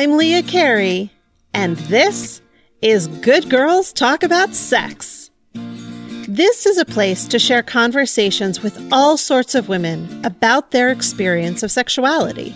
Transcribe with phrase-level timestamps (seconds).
[0.00, 1.12] I'm Leah Carey,
[1.52, 2.40] and this
[2.80, 5.30] is Good Girls Talk About Sex.
[5.52, 11.62] This is a place to share conversations with all sorts of women about their experience
[11.62, 12.54] of sexuality.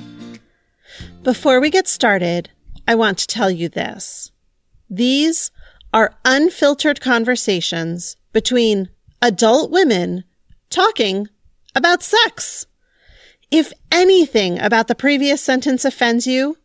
[1.23, 2.49] Before we get started,
[2.89, 4.33] I want to tell you this.
[4.89, 5.51] These
[5.93, 8.89] are unfiltered conversations between
[9.21, 10.25] adult women
[10.71, 11.29] talking
[11.75, 12.64] about sex.
[13.50, 16.57] If anything about the previous sentence offends you,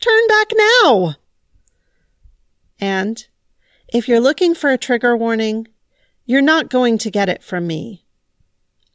[0.00, 0.48] turn back
[0.80, 1.14] now.
[2.80, 3.26] And
[3.92, 5.68] if you're looking for a trigger warning,
[6.26, 8.04] you're not going to get it from me.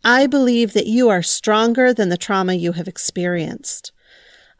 [0.04, 3.92] I believe that you are stronger than the trauma you have experienced.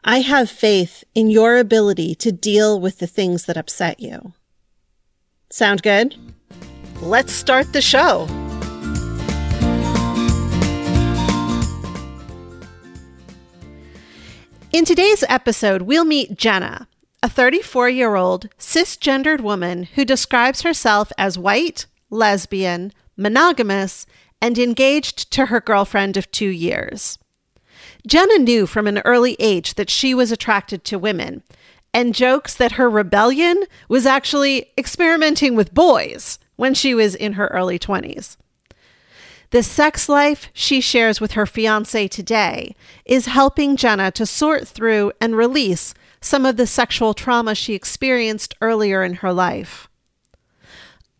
[0.02, 4.32] I have faith in your ability to deal with the things that upset you.
[5.50, 6.16] Sound good?
[7.00, 8.26] Let's start the show.
[14.74, 16.88] In today's episode, we'll meet Jenna,
[17.22, 24.04] a 34 year old cisgendered woman who describes herself as white, lesbian, monogamous,
[24.42, 27.20] and engaged to her girlfriend of two years.
[28.04, 31.44] Jenna knew from an early age that she was attracted to women
[31.92, 37.46] and jokes that her rebellion was actually experimenting with boys when she was in her
[37.46, 38.36] early 20s.
[39.54, 42.74] The sex life she shares with her fiance today
[43.04, 48.56] is helping Jenna to sort through and release some of the sexual trauma she experienced
[48.60, 49.88] earlier in her life.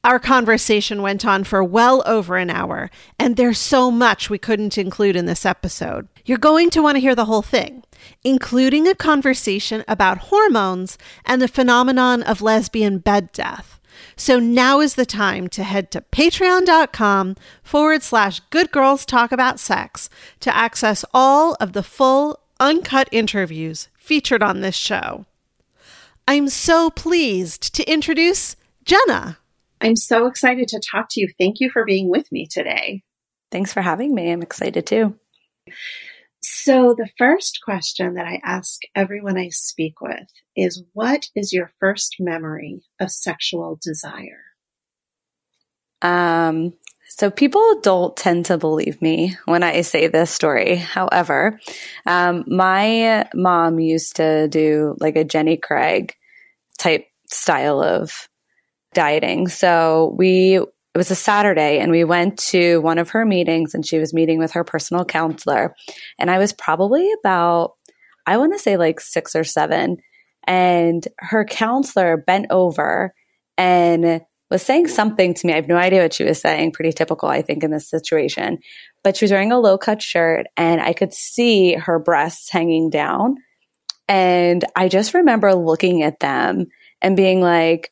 [0.02, 2.90] Our conversation went on for well over an hour,
[3.20, 6.08] and there's so much we couldn't include in this episode.
[6.24, 7.84] You're going to want to hear the whole thing,
[8.24, 13.78] including a conversation about hormones and the phenomenon of lesbian bed death.
[14.16, 19.60] So now is the time to head to patreon.com forward slash good girls talk about
[19.60, 20.08] sex
[20.40, 25.26] to access all of the full, uncut interviews featured on this show.
[26.26, 29.38] I'm so pleased to introduce Jenna.
[29.80, 31.28] I'm so excited to talk to you.
[31.38, 33.02] Thank you for being with me today.
[33.50, 34.30] Thanks for having me.
[34.30, 35.18] I'm excited too.
[36.46, 41.70] So, the first question that I ask everyone I speak with is What is your
[41.80, 44.42] first memory of sexual desire?
[46.02, 46.74] Um,
[47.08, 50.76] so, people don't tend to believe me when I say this story.
[50.76, 51.58] However,
[52.04, 56.14] um, my mom used to do like a Jenny Craig
[56.78, 58.28] type style of
[58.92, 59.48] dieting.
[59.48, 60.60] So, we
[60.94, 64.14] it was a Saturday and we went to one of her meetings and she was
[64.14, 65.74] meeting with her personal counselor.
[66.20, 67.72] And I was probably about,
[68.26, 69.96] I want to say like six or seven.
[70.46, 73.12] And her counselor bent over
[73.58, 75.52] and was saying something to me.
[75.52, 76.72] I have no idea what she was saying.
[76.72, 78.58] Pretty typical, I think, in this situation.
[79.02, 82.90] But she was wearing a low cut shirt and I could see her breasts hanging
[82.90, 83.36] down.
[84.06, 86.66] And I just remember looking at them
[87.02, 87.90] and being like,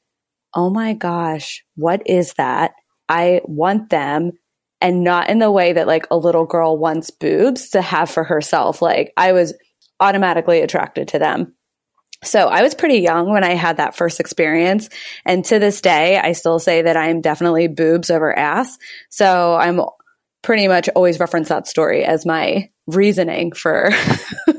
[0.55, 2.73] oh my gosh, what is that?
[3.13, 4.33] I want them
[4.81, 8.25] and not in the way that like a little girl wants boobs to have for
[8.25, 8.81] herself.
[8.81, 9.53] Like I was
[10.01, 11.55] automatically attracted to them.
[12.25, 14.89] So I was pretty young when I had that first experience.
[15.27, 18.79] And to this day, I still say that I'm definitely boobs over ass.
[19.11, 19.83] So I'm
[20.41, 23.91] pretty much always reference that story as my reasoning for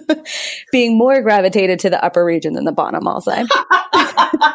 [0.72, 3.46] being more gravitated to the upper region than the bottom, I'll say.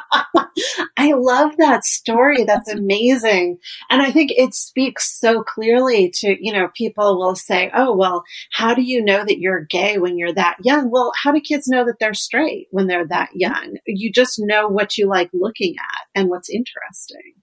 [0.98, 2.42] I love that story.
[2.46, 3.58] That's amazing.
[3.88, 8.24] And I think it speaks so clearly to, you know, people will say, oh, well,
[8.52, 10.90] how do you know that you're gay when you're that young?
[10.90, 13.76] Well, how do kids know that they're straight when they're that young?
[13.86, 17.34] You just know what you like looking at and what's interesting.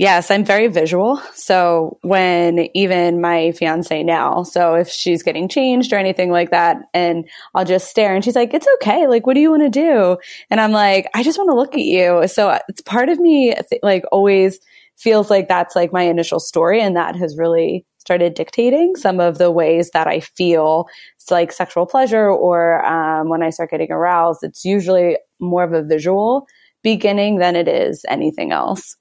[0.00, 1.20] Yes, I'm very visual.
[1.34, 6.78] So when even my fiance now, so if she's getting changed or anything like that,
[6.94, 9.06] and I'll just stare and she's like, it's okay.
[9.06, 10.16] Like, what do you want to do?
[10.48, 12.26] And I'm like, I just want to look at you.
[12.28, 14.58] So it's part of me like always
[14.96, 16.80] feels like that's like my initial story.
[16.80, 20.86] And that has really started dictating some of the ways that I feel
[21.16, 25.74] it's like sexual pleasure or um, when I start getting aroused, it's usually more of
[25.74, 26.46] a visual
[26.82, 28.96] beginning than it is anything else.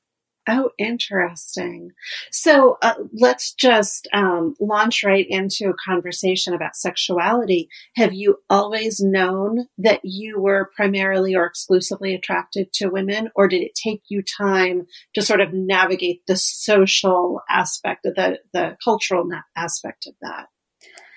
[0.51, 1.91] Oh, interesting.
[2.31, 7.69] So uh, let's just um, launch right into a conversation about sexuality.
[7.95, 13.61] Have you always known that you were primarily or exclusively attracted to women, or did
[13.61, 19.29] it take you time to sort of navigate the social aspect of the, the cultural
[19.55, 20.47] aspect of that?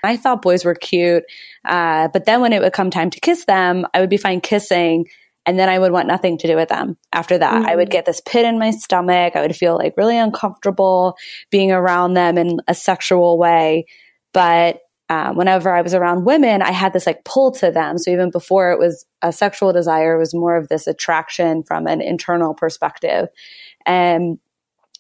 [0.05, 1.25] I thought boys were cute,
[1.65, 4.43] uh, but then when it would come time to kiss them, I would be fine
[4.43, 5.07] kissing
[5.45, 7.55] and then I would want nothing to do with them after that.
[7.55, 7.69] Mm-hmm.
[7.69, 7.93] I would mm.
[7.93, 9.35] get this pit in my stomach.
[9.35, 11.17] I would feel like really uncomfortable
[11.51, 13.87] being around them in a sexual way.
[14.33, 17.99] But uh, whenever I was around women, I had this like pull to them.
[17.99, 21.87] So even before it was a sexual desire, it was more of this attraction from
[21.87, 23.29] an internal perspective.
[23.85, 24.39] And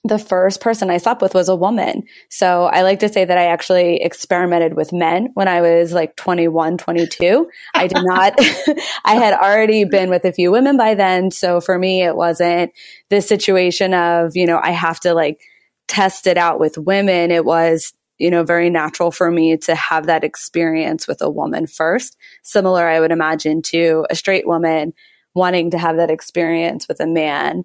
[0.04, 2.04] the first person I slept with was a woman.
[2.28, 6.16] So I like to say that I actually experimented with men when I was like
[6.16, 7.48] 21, 22.
[7.74, 8.34] I did not,
[9.04, 11.30] I had already been with a few women by then.
[11.30, 12.72] So for me, it wasn't
[13.10, 15.40] this situation of, you know, I have to like
[15.86, 17.30] test it out with women.
[17.30, 21.68] It was, you know, very natural for me to have that experience with a woman
[21.68, 22.16] first.
[22.42, 24.94] Similar, I would imagine, to a straight woman
[25.34, 27.64] wanting to have that experience with a man.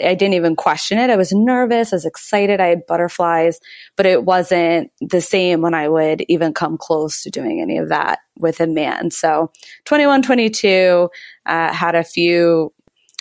[0.00, 1.10] I didn't even question it.
[1.10, 3.60] I was nervous, I was excited, I had butterflies,
[3.96, 7.90] but it wasn't the same when I would even come close to doing any of
[7.90, 9.10] that with a man.
[9.10, 9.52] So
[9.84, 11.08] 21, 22,
[11.46, 12.72] uh, had a few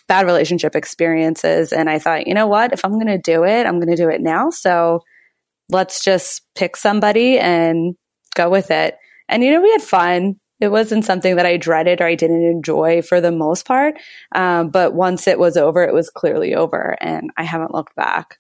[0.08, 1.72] bad relationship experiences.
[1.72, 2.74] And I thought, you know what?
[2.74, 4.50] If I'm going to do it, I'm going to do it now.
[4.50, 5.02] So
[5.70, 7.96] let's just pick somebody and
[8.36, 8.96] go with it.
[9.30, 12.46] And, you know, we had fun it wasn't something that I dreaded or I didn't
[12.46, 13.96] enjoy for the most part.
[14.34, 18.38] Um, but once it was over, it was clearly over and I haven't looked back.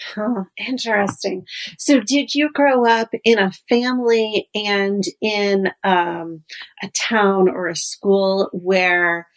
[0.00, 1.46] Huh, interesting.
[1.78, 6.42] So, did you grow up in a family and in um,
[6.82, 9.28] a town or a school where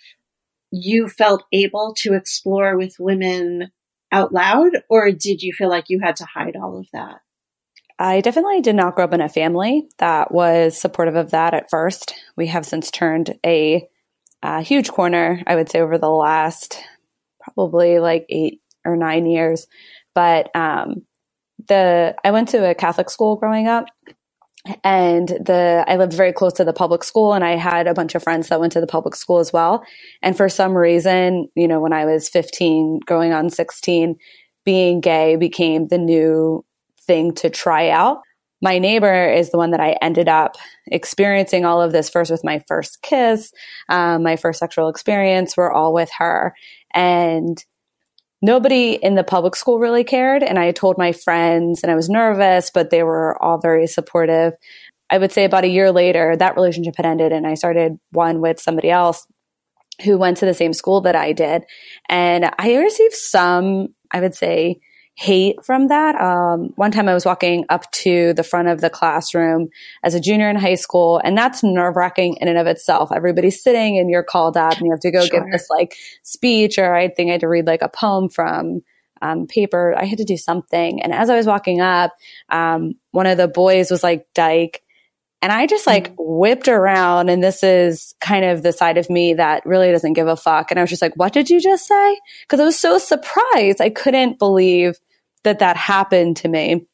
[0.72, 3.72] you felt able to explore with women
[4.12, 7.20] out loud, or did you feel like you had to hide all of that?
[8.00, 11.70] I definitely did not grow up in a family that was supportive of that at
[11.70, 12.14] first.
[12.36, 13.88] We have since turned a,
[14.44, 16.80] a huge corner, I would say, over the last
[17.40, 19.68] probably like eight or nine years.
[20.14, 21.06] But um,
[21.68, 23.86] the I went to a Catholic school growing up,
[24.84, 28.14] and the I lived very close to the public school, and I had a bunch
[28.14, 29.84] of friends that went to the public school as well.
[30.22, 34.16] And for some reason, you know, when I was 15, going on 16,
[34.66, 36.64] being gay became the new
[37.08, 38.22] thing to try out.
[38.62, 40.58] My neighbor is the one that I ended up
[40.88, 43.52] experiencing all of this first with my first kiss,
[43.88, 46.56] um, my first sexual experience were all with her.
[46.94, 47.64] And
[48.42, 50.44] nobody in the public school really cared.
[50.44, 54.54] And I told my friends and I was nervous, but they were all very supportive.
[55.10, 58.42] I would say about a year later, that relationship had ended and I started one
[58.42, 59.26] with somebody else
[60.04, 61.64] who went to the same school that I did.
[62.10, 64.80] And I received some, I would say,
[65.18, 66.14] hate from that.
[66.22, 69.70] Um, one time I was walking up to the front of the classroom
[70.04, 73.12] as a junior in high school, and that's nerve wracking in and of itself.
[73.12, 75.40] Everybody's sitting and you're called up and you have to go sure.
[75.40, 78.84] give this like speech, or I think I had to read like a poem from
[79.24, 79.96] um, paper.
[79.98, 81.02] I had to do something.
[81.02, 82.16] And as I was walking up,
[82.50, 84.84] um, one of the boys was like, Dyke.
[85.42, 86.40] And I just like mm-hmm.
[86.40, 90.28] whipped around, and this is kind of the side of me that really doesn't give
[90.28, 90.70] a fuck.
[90.70, 92.20] And I was just like, What did you just say?
[92.44, 93.82] Because I was so surprised.
[93.82, 95.00] I couldn't believe
[95.44, 96.88] that that happened to me.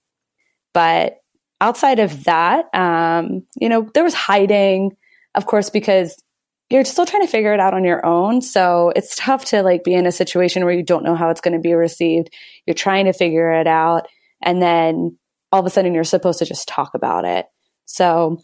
[0.74, 1.18] But
[1.62, 4.92] outside of that, um, you know, there was hiding,
[5.36, 6.22] of course, because
[6.70, 8.42] you're still trying to figure it out on your own.
[8.42, 11.42] So it's tough to like be in a situation where you don't know how it's
[11.42, 12.30] going to be received.
[12.66, 14.08] You're trying to figure it out.
[14.42, 15.18] And then
[15.52, 17.46] all of a sudden you're supposed to just talk about it.
[17.86, 18.42] So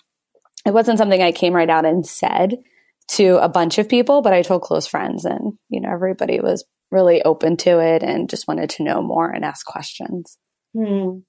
[0.66, 2.58] it wasn't something I came right out and said
[3.10, 6.64] to a bunch of people, but I told close friends and, you know, everybody was
[6.92, 10.38] really open to it and just wanted to know more and ask questions.
[10.78, 11.20] Hmm.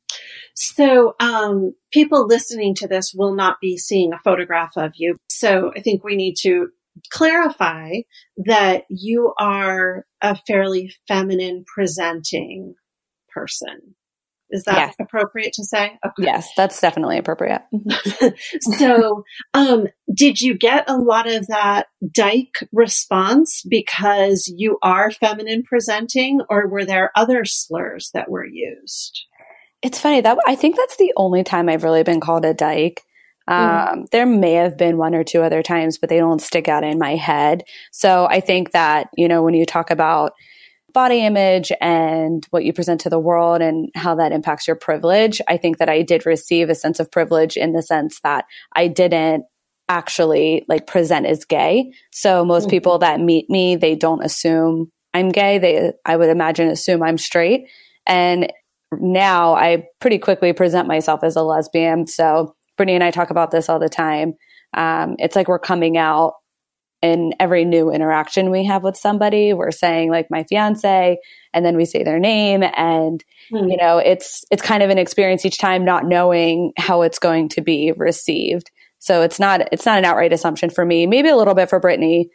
[0.55, 5.17] So, um, people listening to this will not be seeing a photograph of you.
[5.29, 6.69] So, I think we need to
[7.11, 7.93] clarify
[8.37, 12.75] that you are a fairly feminine presenting
[13.33, 13.95] person.
[14.51, 14.95] Is that yes.
[15.01, 15.99] appropriate to say?
[16.05, 16.25] Okay.
[16.25, 17.63] Yes, that's definitely appropriate.
[18.79, 25.63] so, um, did you get a lot of that dyke response because you are feminine
[25.63, 29.25] presenting, or were there other slurs that were used?
[29.83, 33.03] It's funny that I think that's the only time I've really been called a dyke.
[33.49, 33.55] Hmm.
[33.55, 34.11] Um, mm.
[34.11, 36.99] There may have been one or two other times, but they don't stick out in
[36.99, 37.65] my head.
[37.93, 40.33] So I think that, you know, when you talk about
[40.93, 45.41] body image and what you present to the world and how that impacts your privilege.
[45.49, 48.45] I think that I did receive a sense of privilege in the sense that
[48.75, 49.45] I didn't
[49.89, 51.93] actually like present as gay.
[52.13, 52.71] So most mm-hmm.
[52.71, 55.59] people that meet me, they don't assume I'm gay.
[55.59, 57.67] They, I would imagine, assume I'm straight.
[58.07, 58.53] And
[58.93, 62.07] now I pretty quickly present myself as a lesbian.
[62.07, 64.35] So Brittany and I talk about this all the time.
[64.75, 66.35] Um, it's like we're coming out
[67.03, 71.19] in every new interaction we have with somebody we're saying like my fiance
[71.55, 73.71] and then we say their name and mm.
[73.71, 77.49] you know it's it's kind of an experience each time not knowing how it's going
[77.49, 81.37] to be received so it's not it's not an outright assumption for me maybe a
[81.37, 82.29] little bit for brittany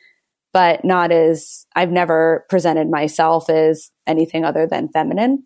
[0.52, 5.46] but not as i've never presented myself as anything other than feminine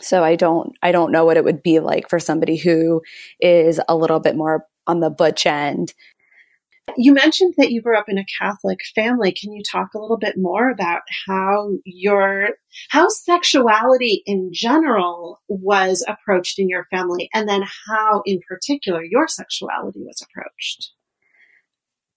[0.00, 3.00] so i don't i don't know what it would be like for somebody who
[3.40, 5.94] is a little bit more on the butch end.
[6.96, 9.32] You mentioned that you grew up in a Catholic family.
[9.32, 12.50] Can you talk a little bit more about how your
[12.90, 19.26] how sexuality in general was approached in your family and then how in particular your
[19.26, 20.92] sexuality was approached?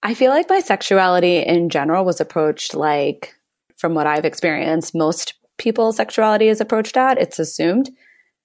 [0.03, 3.33] I feel like my sexuality in general was approached like
[3.77, 7.17] from what I've experienced most people's sexuality is approached at.
[7.17, 7.89] It's assumed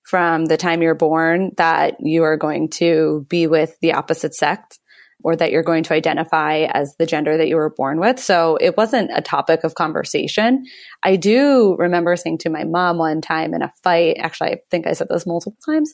[0.04, 4.78] from the time you're born that you are going to be with the opposite sex
[5.24, 8.18] or that you're going to identify as the gender that you were born with.
[8.18, 10.64] So it wasn't a topic of conversation.
[11.02, 14.86] I do remember saying to my mom one time in a fight, actually, I think
[14.86, 15.92] I said this multiple times.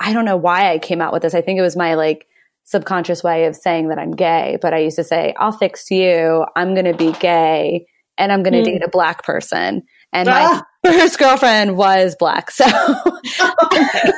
[0.00, 1.34] I don't know why I came out with this.
[1.34, 2.26] I think it was my like
[2.64, 6.44] subconscious way of saying that I'm gay, but I used to say, I'll fix you.
[6.56, 7.86] I'm going to be gay
[8.18, 8.64] and I'm going to mm.
[8.64, 9.82] date a black person.
[10.12, 10.62] And ah.
[10.92, 12.50] first girlfriend was black.
[12.50, 14.12] So I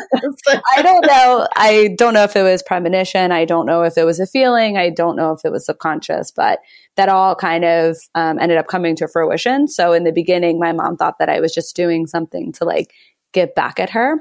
[0.83, 1.47] don't know.
[1.55, 3.31] I don't know if it was premonition.
[3.31, 4.77] I don't know if it was a feeling.
[4.77, 6.59] I don't know if it was subconscious, but
[6.97, 9.69] that all kind of um, ended up coming to fruition.
[9.69, 12.93] So in the beginning, my mom thought that I was just doing something to like
[13.33, 14.19] get back at her.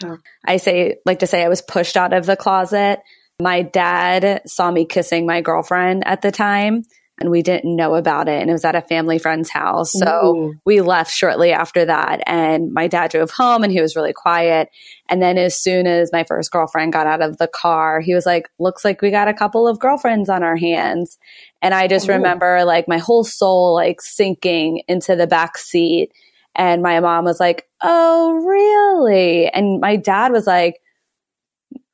[0.00, 0.16] Huh.
[0.46, 3.00] I say, like to say, I was pushed out of the closet.
[3.40, 6.84] My dad saw me kissing my girlfriend at the time
[7.20, 8.40] and we didn't know about it.
[8.40, 9.92] And it was at a family friend's house.
[9.92, 10.54] So Ooh.
[10.64, 12.22] we left shortly after that.
[12.26, 14.68] And my dad drove home and he was really quiet.
[15.08, 18.24] And then as soon as my first girlfriend got out of the car, he was
[18.24, 21.18] like, looks like we got a couple of girlfriends on our hands.
[21.60, 22.12] And I just Ooh.
[22.12, 26.12] remember like my whole soul like sinking into the back seat.
[26.54, 29.48] And my mom was like, Oh, really?
[29.48, 30.80] And my dad was like,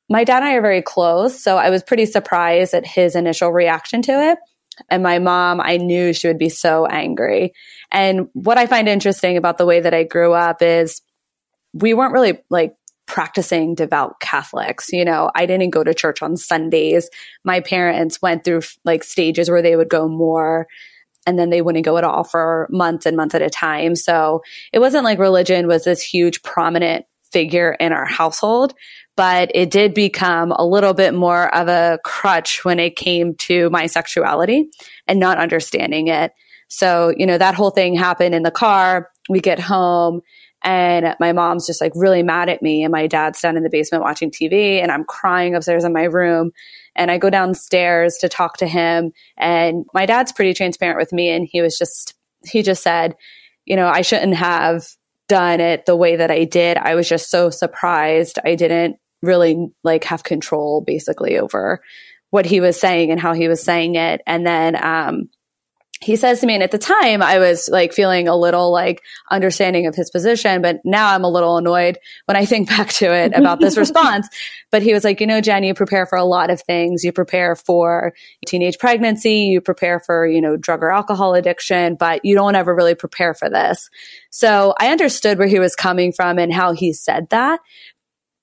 [0.07, 1.41] my dad and I are very close.
[1.41, 4.37] So I was pretty surprised at his initial reaction to it.
[4.89, 7.53] And my mom, I knew she would be so angry.
[7.91, 11.01] And what I find interesting about the way that I grew up is
[11.73, 14.89] we weren't really like practicing devout Catholics.
[14.91, 17.09] You know, I didn't go to church on Sundays.
[17.43, 20.67] My parents went through like stages where they would go more
[21.27, 23.95] and then they wouldn't go at all for months and months at a time.
[23.95, 28.73] So it wasn't like religion was this huge prominent figure in our household,
[29.15, 33.69] but it did become a little bit more of a crutch when it came to
[33.69, 34.69] my sexuality
[35.07, 36.33] and not understanding it.
[36.67, 39.09] So, you know, that whole thing happened in the car.
[39.29, 40.21] We get home
[40.63, 43.69] and my mom's just like really mad at me and my dad's down in the
[43.69, 46.51] basement watching TV and I'm crying upstairs in my room
[46.95, 51.29] and I go downstairs to talk to him and my dad's pretty transparent with me
[51.29, 53.15] and he was just he just said,
[53.65, 54.87] you know, I shouldn't have
[55.27, 56.77] done it the way that I did.
[56.77, 58.37] I was just so surprised.
[58.43, 61.81] I didn't really like have control basically over
[62.29, 64.21] what he was saying and how he was saying it.
[64.27, 65.29] And then um,
[66.01, 69.01] he says to me, and at the time I was like feeling a little like
[69.31, 73.13] understanding of his position, but now I'm a little annoyed when I think back to
[73.13, 74.27] it about this response.
[74.71, 77.03] But he was like, you know, Jen, you prepare for a lot of things.
[77.03, 78.13] You prepare for
[78.45, 82.75] teenage pregnancy, you prepare for, you know, drug or alcohol addiction, but you don't ever
[82.75, 83.89] really prepare for this.
[84.29, 87.61] So I understood where he was coming from and how he said that.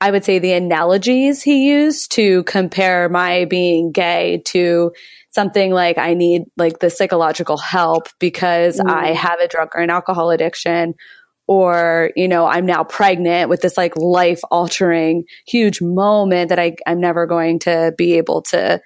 [0.02, 4.92] I would say the analogies he used to compare my being gay to
[5.30, 8.90] something like I need like the psychological help because mm.
[8.90, 10.94] I have a drug or an alcohol addiction
[11.48, 16.76] or you know i'm now pregnant with this like life altering huge moment that I,
[16.86, 18.80] i'm never going to be able to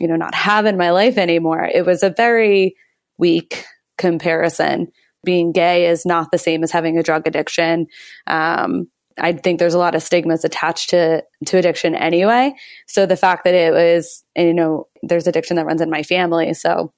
[0.00, 1.64] you know not have in my life anymore.
[1.72, 2.74] It was a very
[3.18, 3.64] weak
[3.98, 4.88] comparison.
[5.24, 7.86] Being gay is not the same as having a drug addiction.
[8.26, 8.88] Um,
[9.18, 12.54] I think there's a lot of stigmas attached to to addiction anyway.
[12.86, 16.54] So the fact that it was, you know, there's addiction that runs in my family,
[16.54, 16.92] so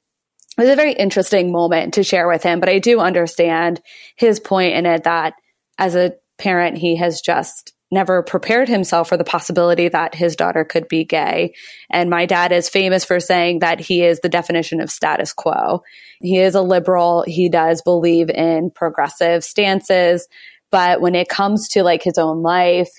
[0.57, 2.61] it was a very interesting moment to share with him.
[2.61, 3.81] But I do understand
[4.17, 5.35] his point in it that
[5.79, 10.65] as a parent, he has just never prepared himself for the possibility that his daughter
[10.65, 11.55] could be gay.
[11.91, 15.83] And my dad is famous for saying that he is the definition of status quo.
[16.21, 17.25] He is a liberal.
[17.27, 20.27] He does believe in progressive stances.
[20.75, 22.91] But when it comes to like his own life,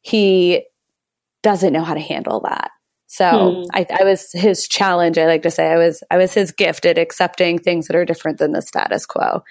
[0.00, 0.64] he
[1.42, 2.70] doesn't know how to handle that.
[3.06, 3.62] So hmm.
[3.74, 5.18] I, I, was his challenge.
[5.18, 8.06] I like to say I was I was his gift at accepting things that are
[8.06, 9.42] different than the status quo.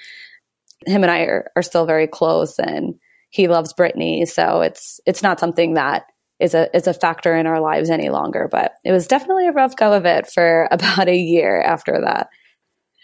[0.88, 2.96] Him and I are, are still very close, and
[3.30, 4.26] he loves Brittany.
[4.26, 6.08] so it's it's not something that
[6.40, 8.48] is a is a factor in our lives any longer.
[8.50, 12.30] But it was definitely a rough go of it for about a year after that.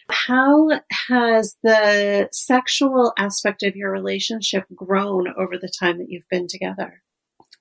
[0.10, 6.48] How has the sexual aspect of your relationship grown over the time that you've been
[6.48, 7.02] together?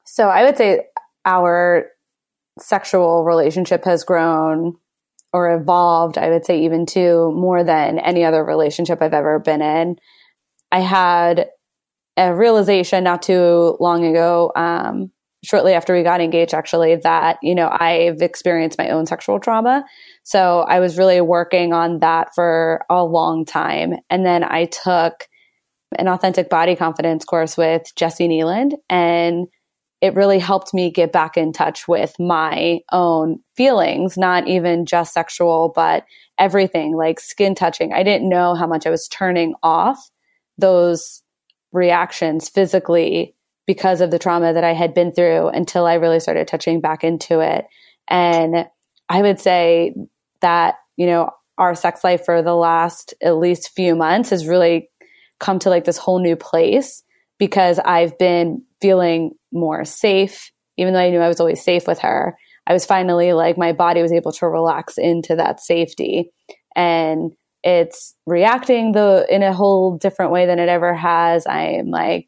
[0.05, 0.87] So I would say
[1.25, 1.87] our
[2.59, 4.77] sexual relationship has grown
[5.33, 9.63] or evolved, I would say, even to more than any other relationship I've ever been
[9.63, 9.97] in.
[10.71, 11.49] I had
[12.17, 14.53] a realization not too long ago.
[14.55, 15.11] Um,
[15.45, 19.85] shortly after we got engaged, actually, that, you know, I've experienced my own sexual trauma.
[20.23, 23.95] So I was really working on that for a long time.
[24.09, 25.29] And then I took
[25.99, 29.47] an authentic body confidence course with Jessi Kneeland and
[30.01, 35.15] it really helped me get back in touch with my own feelings, not even just
[35.15, 36.05] sexual, but
[36.39, 37.93] everything like skin touching.
[37.93, 40.11] I didn't know how much I was turning off
[40.59, 41.23] those
[41.71, 46.49] reactions physically because of the trauma that I had been through until I really started
[46.49, 47.67] touching back into it.
[48.09, 48.67] And
[49.09, 49.95] I would say
[50.41, 54.91] that, you know, our sex life for the last at least few months has really
[55.39, 57.03] come to like this whole new place
[57.39, 62.01] because I've been feeling more safe, even though I knew I was always safe with
[62.01, 62.37] her.
[62.67, 66.31] I was finally like, my body was able to relax into that safety.
[66.75, 67.33] And
[67.65, 71.47] it's reacting the in a whole different way than it ever has.
[71.47, 72.27] I'm like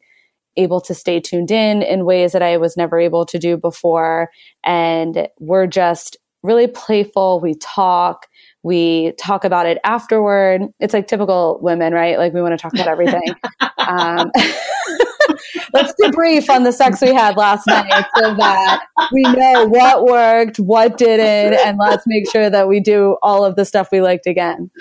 [0.57, 4.29] able to stay tuned in in ways that I was never able to do before.
[4.63, 7.39] And we're just really playful.
[7.41, 8.27] We talk.
[8.63, 10.63] We talk about it afterward.
[10.79, 12.17] It's like typical women, right?
[12.17, 13.35] Like we want to talk about everything.
[13.87, 14.31] um,
[15.73, 20.57] let's debrief on the sex we had last night so that we know what worked,
[20.59, 24.25] what didn't, and let's make sure that we do all of the stuff we liked
[24.25, 24.71] again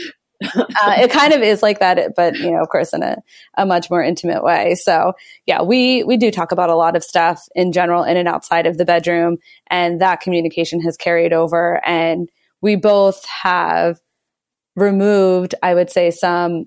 [0.56, 3.16] uh, it kind of is like that, but you know, of course, in a,
[3.56, 4.74] a much more intimate way.
[4.74, 5.12] So
[5.46, 8.66] yeah, we, we do talk about a lot of stuff in general in and outside
[8.66, 12.28] of the bedroom and that communication has carried over and
[12.60, 14.00] we both have
[14.76, 16.66] removed, I would say some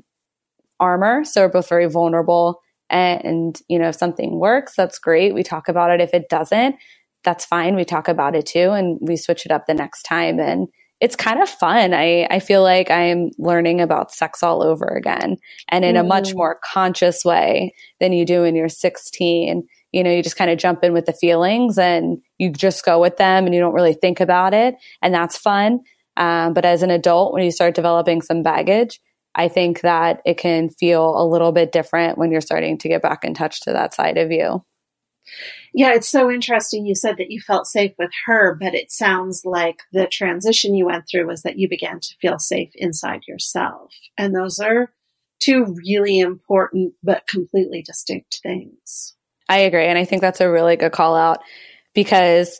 [0.79, 1.24] armor.
[1.24, 5.34] So we're both very vulnerable and, you know, if something works, that's great.
[5.34, 6.01] We talk about it.
[6.01, 6.75] If it doesn't,
[7.24, 7.75] that's fine.
[7.75, 10.39] We talk about it too and we switch it up the next time.
[10.39, 10.67] And,
[11.00, 11.94] it's kind of fun.
[11.94, 15.38] I, I feel like I'm learning about sex all over again
[15.70, 16.00] and in mm.
[16.00, 16.38] a much mm.
[16.38, 19.68] more conscious way than you do when you're 16.
[19.92, 23.00] You know, you just kind of jump in with the feelings and you just go
[23.00, 24.75] with them and you don't really think about it.
[25.01, 25.82] And that's fun.
[26.17, 29.00] Um, but as an adult, when you start developing some baggage,
[29.36, 33.04] I think that it can feel a little bit different when you're starting to get
[33.04, 34.63] back in touch to that side of you.
[35.74, 36.86] Yeah, it's so interesting.
[36.86, 40.86] You said that you felt safe with her, but it sounds like the transition you
[40.86, 43.94] went through was that you began to feel safe inside yourself.
[44.18, 44.92] And those are
[45.40, 49.16] two really important but completely distinct things.
[49.50, 49.86] I agree.
[49.86, 51.40] And I think that's a really good call out
[51.94, 52.60] because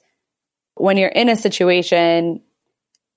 [0.76, 2.42] when you're in a situation,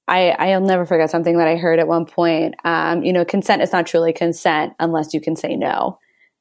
[0.09, 2.57] I, I'll never forget something that I heard at one point.
[2.65, 5.99] Um, you know, consent is not truly consent unless you can say no.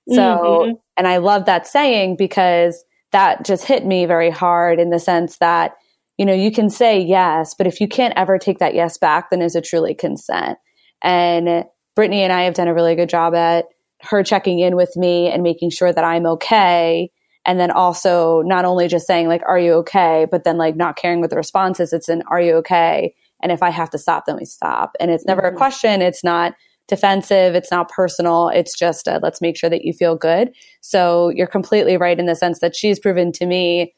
[0.08, 0.72] So, mm-hmm.
[0.98, 5.38] and I love that saying because that just hit me very hard in the sense
[5.38, 5.74] that,
[6.18, 9.30] you know, you can say yes, but if you can't ever take that yes back,
[9.30, 10.58] then is it truly consent?
[11.02, 13.66] And Brittany and I have done a really good job at
[14.02, 17.12] her checking in with me and making sure that I'm okay.
[17.46, 20.28] And then also not only just saying like, are you okay?
[20.30, 21.94] But then like not caring what the response is.
[21.94, 23.16] It's an, are you okay?
[23.42, 24.92] And if I have to stop, then we stop.
[25.00, 25.56] And it's never mm-hmm.
[25.56, 26.02] a question.
[26.02, 26.54] It's not,
[26.90, 27.56] defensive.
[27.56, 28.50] It's not personal.
[28.50, 30.52] It's just a, let's make sure that you feel good.
[30.82, 33.94] So you're completely right in the sense that she's proven to me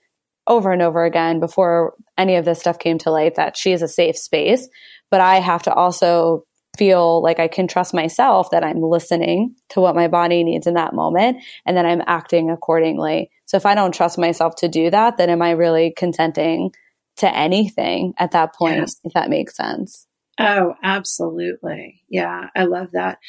[0.47, 3.81] over and over again before any of this stuff came to light that she is
[3.81, 4.67] a safe space.
[5.09, 6.45] But I have to also
[6.77, 10.75] feel like I can trust myself that I'm listening to what my body needs in
[10.75, 13.29] that moment and then I'm acting accordingly.
[13.45, 16.71] So if I don't trust myself to do that, then am I really consenting
[17.17, 18.95] to anything at that point, yes.
[19.03, 20.07] if that makes sense?
[20.41, 22.03] Oh, absolutely.
[22.09, 23.19] Yeah, I love that.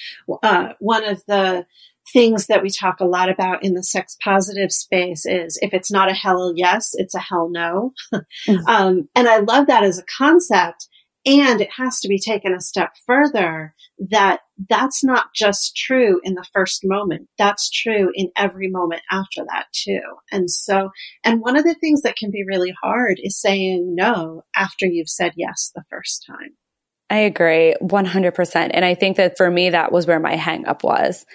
[0.42, 1.66] Uh, one of the
[2.12, 5.90] things that we talk a lot about in the sex positive space is if it's
[5.90, 7.92] not a hell yes, it's a hell no.
[8.12, 8.66] Mm-hmm.
[8.66, 10.88] um, and I love that as a concept.
[11.24, 13.76] And it has to be taken a step further
[14.10, 17.28] that that's not just true in the first moment.
[17.38, 20.00] That's true in every moment after that too.
[20.32, 20.90] And so,
[21.22, 25.08] and one of the things that can be really hard is saying no after you've
[25.08, 26.56] said yes the first time.
[27.12, 28.70] I agree 100%.
[28.72, 31.26] And I think that for me, that was where my hangup was.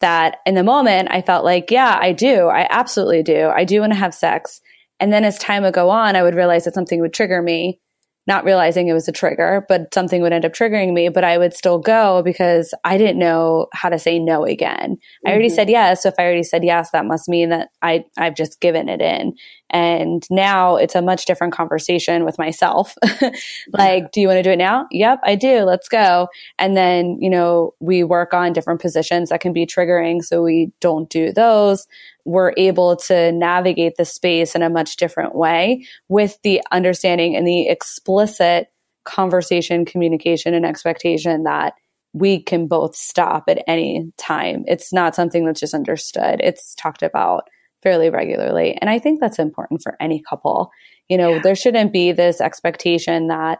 [0.00, 2.48] That in the moment, I felt like, yeah, I do.
[2.48, 3.48] I absolutely do.
[3.48, 4.60] I do want to have sex.
[5.00, 7.80] And then as time would go on, I would realize that something would trigger me
[8.26, 11.38] not realizing it was a trigger, but something would end up triggering me, but I
[11.38, 14.96] would still go because I didn't know how to say no again.
[14.96, 15.28] Mm-hmm.
[15.28, 15.54] I already mm-hmm.
[15.56, 16.02] said yes.
[16.02, 19.00] So if I already said yes, that must mean that I, I've just given it
[19.00, 19.34] in.
[19.70, 22.94] And now it's a much different conversation with myself.
[23.72, 24.86] like, do you want to do it now?
[24.90, 25.60] Yep, I do.
[25.62, 26.28] Let's go.
[26.58, 30.22] And then, you know, we work on different positions that can be triggering.
[30.22, 31.86] So we don't do those
[32.24, 37.46] we're able to navigate the space in a much different way with the understanding and
[37.46, 38.68] the explicit
[39.04, 41.74] conversation, communication, and expectation that
[42.12, 44.64] we can both stop at any time.
[44.66, 46.40] It's not something that's just understood.
[46.42, 47.48] It's talked about
[47.82, 48.78] fairly regularly.
[48.80, 50.70] And I think that's important for any couple.
[51.08, 51.40] You know, yeah.
[51.42, 53.58] there shouldn't be this expectation that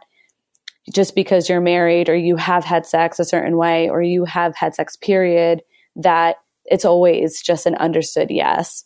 [0.93, 4.55] just because you're married or you have had sex a certain way or you have
[4.55, 5.61] had sex, period,
[5.95, 8.83] that it's always just an understood yes.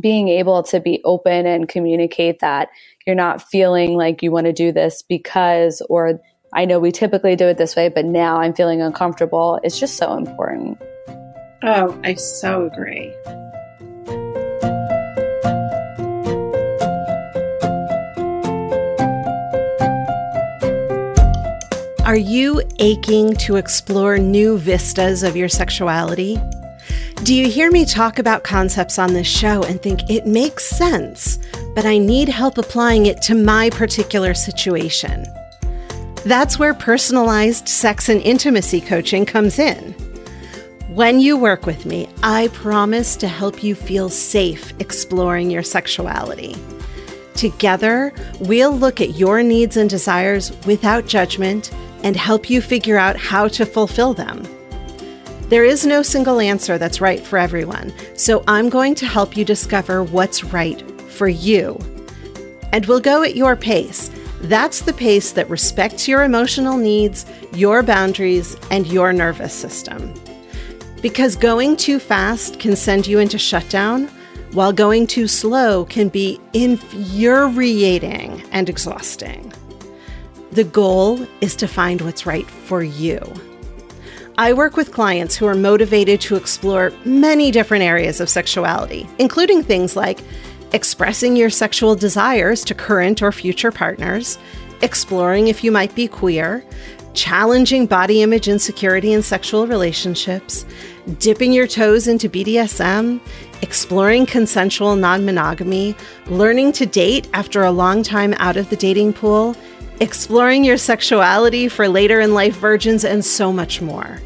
[0.00, 2.68] Being able to be open and communicate that
[3.06, 6.20] you're not feeling like you want to do this because, or
[6.52, 9.60] I know we typically do it this way, but now I'm feeling uncomfortable.
[9.62, 10.80] It's just so important.
[11.62, 13.12] Oh, I so agree.
[22.10, 26.40] Are you aching to explore new vistas of your sexuality?
[27.22, 31.38] Do you hear me talk about concepts on this show and think it makes sense,
[31.74, 35.26] but I need help applying it to my particular situation?
[36.24, 39.92] That's where personalized sex and intimacy coaching comes in.
[40.88, 46.56] When you work with me, I promise to help you feel safe exploring your sexuality.
[47.34, 51.70] Together, we'll look at your needs and desires without judgment
[52.02, 54.42] and help you figure out how to fulfill them.
[55.50, 59.44] There is no single answer that's right for everyone, so I'm going to help you
[59.44, 61.76] discover what's right for you.
[62.72, 64.12] And we'll go at your pace.
[64.42, 70.14] That's the pace that respects your emotional needs, your boundaries, and your nervous system.
[71.02, 74.06] Because going too fast can send you into shutdown,
[74.52, 79.52] while going too slow can be infuriating and exhausting.
[80.52, 83.20] The goal is to find what's right for you.
[84.40, 89.62] I work with clients who are motivated to explore many different areas of sexuality, including
[89.62, 90.20] things like
[90.72, 94.38] expressing your sexual desires to current or future partners,
[94.80, 96.64] exploring if you might be queer,
[97.12, 100.64] challenging body image insecurity in sexual relationships,
[101.18, 103.20] dipping your toes into BDSM,
[103.60, 105.94] exploring consensual non monogamy,
[106.28, 109.54] learning to date after a long time out of the dating pool,
[110.00, 114.18] exploring your sexuality for later in life virgins, and so much more.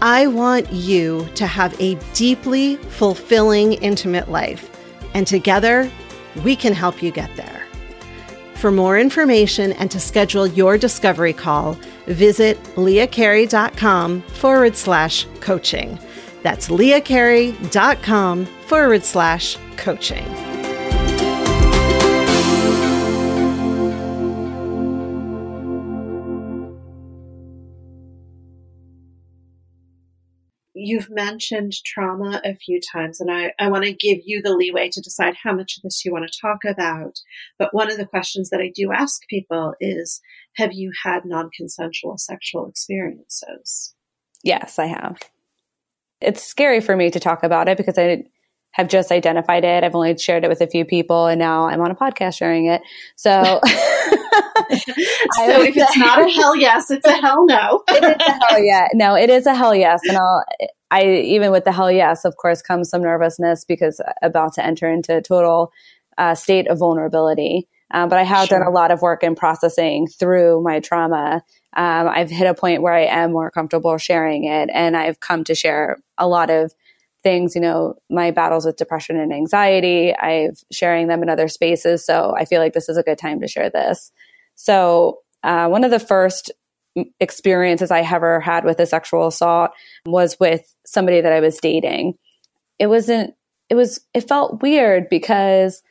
[0.00, 4.70] I want you to have a deeply fulfilling, intimate life,
[5.14, 5.90] and together
[6.44, 7.62] we can help you get there.
[8.54, 15.98] For more information and to schedule your discovery call, visit leahcarey.com forward slash coaching.
[16.42, 20.53] That's leahcarey.com forward slash coaching.
[30.84, 34.88] You've mentioned trauma a few times, and I, I want to give you the leeway
[34.90, 37.18] to decide how much of this you want to talk about.
[37.58, 40.20] But one of the questions that I do ask people is
[40.56, 43.94] Have you had non consensual sexual experiences?
[44.42, 45.18] Yes, I have.
[46.20, 48.24] It's scary for me to talk about it because I
[48.74, 49.84] have just identified it.
[49.84, 52.66] I've only shared it with a few people and now I'm on a podcast sharing
[52.66, 52.82] it.
[53.16, 53.30] So
[54.34, 57.82] so if it's not a hell yes, it's a hell no.
[57.88, 58.88] it is a hell yeah.
[58.94, 60.00] No, it is a hell yes.
[60.08, 60.44] And I'll,
[60.90, 64.90] I, even with the hell yes, of course, comes some nervousness because about to enter
[64.90, 65.72] into a total
[66.18, 67.68] uh, state of vulnerability.
[67.90, 68.58] Um, but I have sure.
[68.58, 71.42] done a lot of work in processing through my trauma.
[71.76, 75.44] Um, I've hit a point where I am more comfortable sharing it, and I've come
[75.44, 76.72] to share a lot of
[77.24, 80.14] things, you know, my battles with depression and anxiety.
[80.14, 82.04] I've sharing them in other spaces.
[82.06, 84.12] So I feel like this is a good time to share this.
[84.54, 86.52] So, uh, one of the first
[87.18, 89.72] experiences I ever had with a sexual assault
[90.06, 92.14] was with somebody that I was dating.
[92.78, 93.34] It wasn't,
[93.68, 95.82] it was, it felt weird because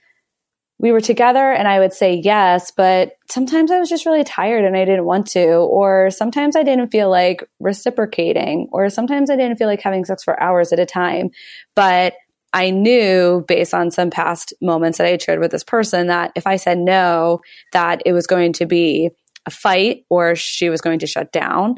[0.84, 4.66] we were together and I would say yes, but sometimes I was just really tired
[4.66, 9.38] and I didn't want to, or sometimes I didn't feel like reciprocating, or sometimes I
[9.38, 11.30] didn't feel like having sex for hours at a time.
[11.74, 12.16] But
[12.52, 16.34] I knew based on some past moments that I had shared with this person that
[16.36, 17.40] if I said no,
[17.72, 19.12] that it was going to be
[19.46, 21.76] a fight or she was going to shut down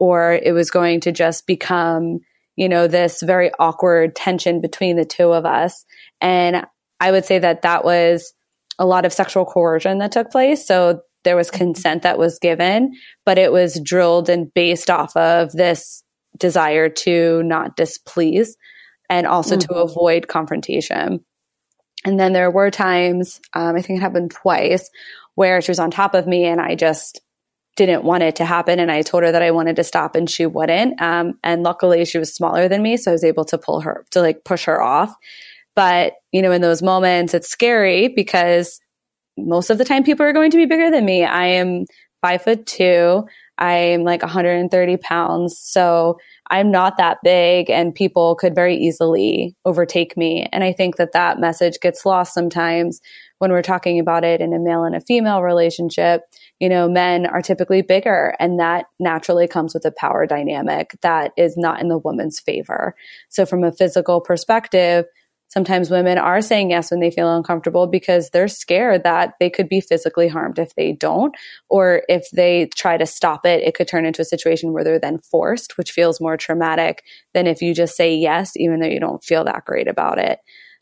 [0.00, 2.18] or it was going to just become,
[2.56, 5.84] you know, this very awkward tension between the two of us.
[6.20, 6.66] And
[6.98, 8.34] I would say that that was
[8.78, 10.66] a lot of sexual coercion that took place.
[10.66, 11.58] So there was mm-hmm.
[11.58, 12.92] consent that was given,
[13.26, 16.02] but it was drilled and based off of this
[16.36, 18.56] desire to not displease
[19.10, 19.72] and also mm-hmm.
[19.72, 21.24] to avoid confrontation.
[22.04, 24.88] And then there were times, um, I think it happened twice,
[25.34, 27.20] where she was on top of me and I just
[27.76, 28.78] didn't want it to happen.
[28.78, 31.00] And I told her that I wanted to stop and she wouldn't.
[31.00, 32.96] Um, and luckily she was smaller than me.
[32.96, 35.14] So I was able to pull her, to like push her off.
[35.74, 38.80] But, you know, in those moments, it's scary because
[39.36, 41.24] most of the time people are going to be bigger than me.
[41.24, 41.86] I am
[42.20, 43.24] five foot two.
[43.58, 45.58] I'm like 130 pounds.
[45.58, 50.48] So I'm not that big and people could very easily overtake me.
[50.52, 53.00] And I think that that message gets lost sometimes
[53.38, 56.22] when we're talking about it in a male and a female relationship.
[56.60, 61.32] You know, men are typically bigger and that naturally comes with a power dynamic that
[61.36, 62.94] is not in the woman's favor.
[63.28, 65.04] So from a physical perspective,
[65.48, 69.68] sometimes women are saying yes when they feel uncomfortable because they're scared that they could
[69.68, 71.34] be physically harmed if they don't
[71.68, 74.98] or if they try to stop it it could turn into a situation where they're
[74.98, 77.02] then forced which feels more traumatic
[77.34, 80.38] than if you just say yes even though you don't feel that great about it.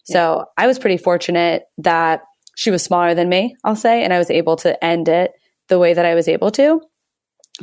[0.09, 0.15] Yeah.
[0.15, 2.23] so i was pretty fortunate that
[2.57, 5.33] she was smaller than me i'll say and i was able to end it
[5.69, 6.81] the way that i was able to.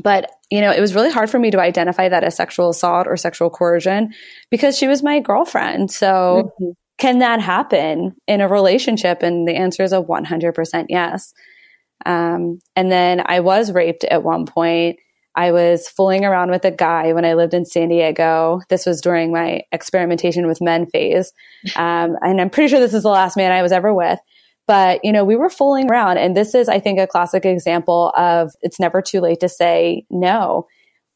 [0.02, 3.06] But you know it was really hard for me to identify that as sexual assault
[3.06, 4.12] or sexual coercion
[4.50, 5.92] because she was my girlfriend.
[5.92, 9.24] So mm-hmm can that happen in a relationship?
[9.24, 11.34] And the answer is a 100% yes.
[12.06, 15.00] Um, and then I was raped at one point.
[15.36, 18.62] I was fooling around with a guy when I lived in San Diego.
[18.70, 21.34] This was during my experimentation with men phase.
[21.76, 24.20] Um, and I'm pretty sure this is the last man I was ever with.
[24.68, 26.20] But, you know, we were fooling around.
[26.20, 30.06] And this is, I think, a classic example of it's never too late to say
[30.10, 30.68] no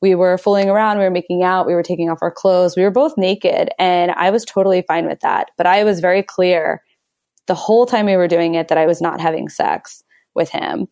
[0.02, 2.84] we were fooling around, we were making out, we were taking off our clothes, we
[2.84, 5.50] were both naked, and I was totally fine with that.
[5.58, 6.84] But I was very clear
[7.48, 10.04] the whole time we were doing it that I was not having sex
[10.36, 10.88] with him.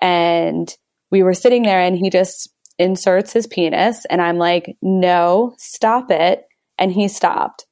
[0.00, 0.74] And
[1.10, 6.10] we were sitting there, and he just inserts his penis, and I'm like, no, stop
[6.10, 6.44] it.
[6.78, 7.66] And he stopped.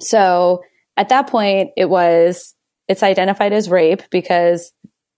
[0.00, 0.62] So
[0.96, 2.54] at that point, it was,
[2.88, 4.72] it's identified as rape because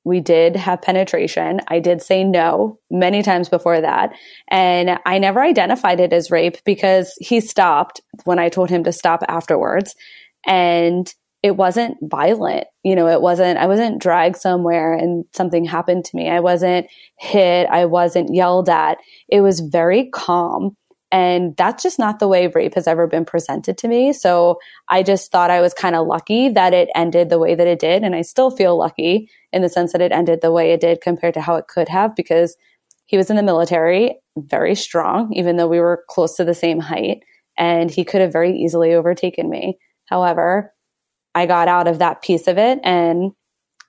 [0.04, 1.60] we did have penetration.
[1.68, 4.12] I did say no many times before that.
[4.48, 8.92] And I never identified it as rape because he stopped when I told him to
[8.92, 9.94] stop afterwards.
[10.46, 11.12] And
[11.42, 12.66] it wasn't violent.
[12.82, 16.30] You know, it wasn't, I wasn't dragged somewhere and something happened to me.
[16.30, 16.86] I wasn't
[17.18, 17.68] hit.
[17.68, 18.98] I wasn't yelled at.
[19.28, 20.76] It was very calm.
[21.14, 24.12] And that's just not the way rape has ever been presented to me.
[24.12, 27.68] So I just thought I was kind of lucky that it ended the way that
[27.68, 28.02] it did.
[28.02, 31.02] And I still feel lucky in the sense that it ended the way it did
[31.02, 32.56] compared to how it could have because
[33.06, 36.80] he was in the military, very strong, even though we were close to the same
[36.80, 37.22] height.
[37.56, 39.78] And he could have very easily overtaken me.
[40.06, 40.74] However,
[41.36, 43.30] I got out of that piece of it and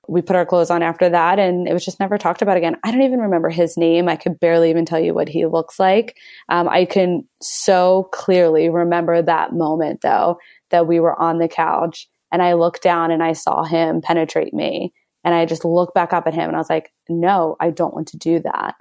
[0.07, 2.77] we put our clothes on after that and it was just never talked about again.
[2.83, 4.07] I don't even remember his name.
[4.07, 6.17] I could barely even tell you what he looks like.
[6.49, 10.37] Um, I can so clearly remember that moment though,
[10.69, 14.53] that we were on the couch and I looked down and I saw him penetrate
[14.53, 14.93] me.
[15.23, 17.95] And I just looked back up at him and I was like, no, I don't
[17.95, 18.75] want to do that.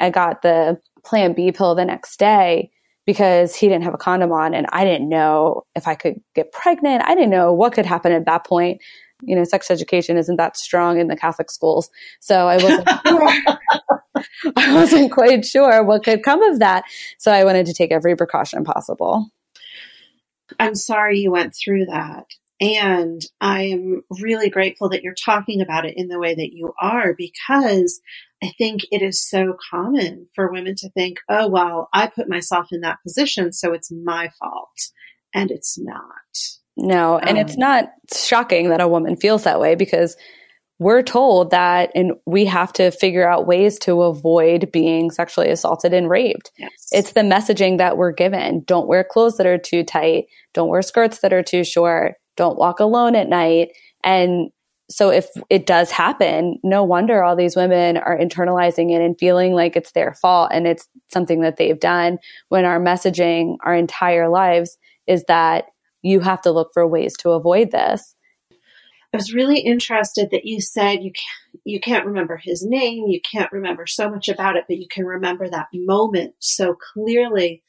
[0.00, 2.70] I got the plan B pill the next day
[3.04, 6.52] because he didn't have a condom on and I didn't know if I could get
[6.52, 7.02] pregnant.
[7.04, 8.80] I didn't know what could happen at that point
[9.22, 11.90] you know, sex education isn't that strong in the Catholic schools.
[12.20, 12.88] So I wasn't
[14.56, 16.84] I wasn't quite sure what could come of that.
[17.18, 19.28] So I wanted to take every precaution possible.
[20.58, 22.26] I'm sorry you went through that.
[22.60, 26.72] And I am really grateful that you're talking about it in the way that you
[26.80, 28.00] are because
[28.42, 32.68] I think it is so common for women to think, oh, well, I put myself
[32.70, 34.90] in that position, so it's my fault.
[35.34, 36.60] And it's not.
[36.76, 40.16] No, and um, it's not shocking that a woman feels that way because
[40.78, 45.92] we're told that and we have to figure out ways to avoid being sexually assaulted
[45.92, 46.50] and raped.
[46.58, 46.70] Yes.
[46.90, 48.64] It's the messaging that we're given.
[48.66, 50.24] Don't wear clothes that are too tight.
[50.54, 52.14] Don't wear skirts that are too short.
[52.36, 53.68] Don't walk alone at night.
[54.02, 54.50] And
[54.90, 59.52] so if it does happen, no wonder all these women are internalizing it and feeling
[59.52, 64.28] like it's their fault and it's something that they've done when our messaging our entire
[64.28, 65.66] lives is that
[66.02, 68.14] you have to look for ways to avoid this.
[69.14, 73.20] I was really interested that you said you can't, you can't remember his name, you
[73.20, 77.62] can't remember so much about it, but you can remember that moment so clearly.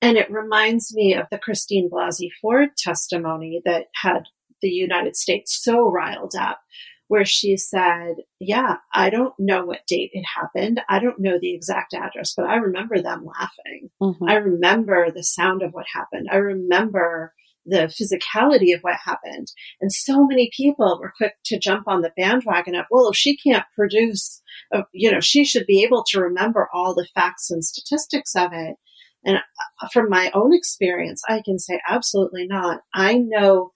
[0.00, 4.24] And it reminds me of the Christine Blasey Ford testimony that had
[4.62, 6.60] the United States so riled up,
[7.08, 10.80] where she said, Yeah, I don't know what date it happened.
[10.88, 13.90] I don't know the exact address, but I remember them laughing.
[14.00, 14.24] Mm-hmm.
[14.28, 16.28] I remember the sound of what happened.
[16.30, 17.34] I remember
[17.68, 19.48] the physicality of what happened.
[19.80, 23.36] And so many people were quick to jump on the bandwagon of, well, if she
[23.36, 24.42] can't produce,
[24.74, 28.50] uh, you know, she should be able to remember all the facts and statistics of
[28.52, 28.76] it.
[29.24, 32.80] And uh, from my own experience, I can say absolutely not.
[32.94, 33.72] I know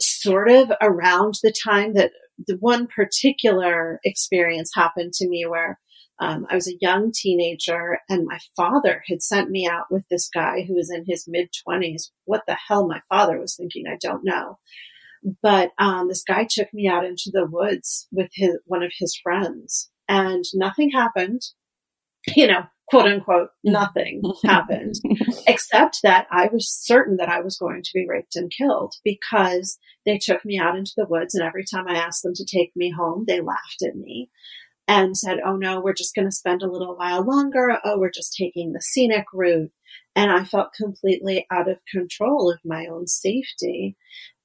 [0.00, 2.12] sort of around the time that
[2.46, 5.78] the one particular experience happened to me where
[6.20, 10.28] um, I was a young teenager, and my father had sent me out with this
[10.28, 12.10] guy who was in his mid 20s.
[12.26, 14.58] What the hell my father was thinking, I don't know.
[15.42, 19.18] But um, this guy took me out into the woods with his one of his
[19.22, 21.40] friends, and nothing happened.
[22.36, 24.96] you know, quote unquote, nothing happened,
[25.46, 29.78] except that I was certain that I was going to be raped and killed because
[30.04, 31.34] they took me out into the woods.
[31.34, 34.28] And every time I asked them to take me home, they laughed at me
[34.90, 37.78] and said, Oh no, we're just going to spend a little while longer.
[37.84, 39.70] Oh, we're just taking the scenic route.
[40.16, 43.96] And I felt completely out of control of my own safety.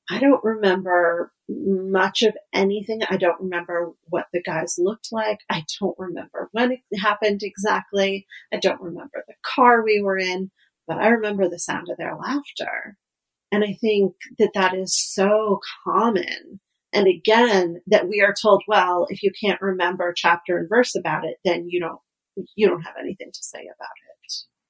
[0.07, 3.01] I don't remember much of anything.
[3.09, 5.39] I don't remember what the guys looked like.
[5.49, 8.27] I don't remember when it happened exactly.
[8.53, 10.51] I don't remember the car we were in,
[10.87, 12.97] but I remember the sound of their laughter.
[13.51, 16.59] And I think that that is so common.
[16.95, 21.25] And again, that we are told, well, if you can't remember chapter and verse about
[21.25, 21.99] it, then you don't,
[22.55, 24.05] you don't have anything to say about it.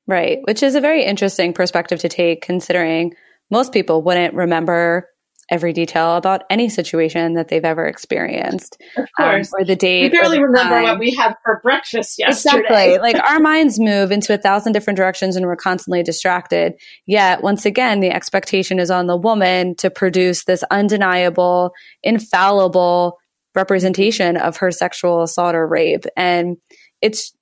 [0.08, 0.40] Right.
[0.44, 3.14] Which is a very interesting perspective to take considering
[3.50, 5.10] most people wouldn't remember
[5.50, 8.82] every detail about any situation that they've ever experienced.
[8.98, 9.54] Of course.
[9.54, 10.12] Um, or the date.
[10.12, 12.60] We barely remember what we had for breakfast yesterday.
[12.62, 12.98] Exactly.
[12.98, 16.74] like our minds move into a thousand different directions and we're constantly distracted.
[17.06, 23.20] Yet, once again, the expectation is on the woman to produce this undeniable, infallible
[23.54, 26.06] representation of her sexual assault or rape.
[26.18, 26.58] And
[27.02, 27.34] it's,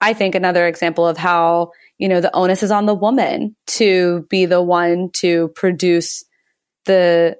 [0.00, 4.26] I think, another example of how, you know, the onus is on the woman to
[4.28, 6.24] be the one to produce
[6.88, 7.36] the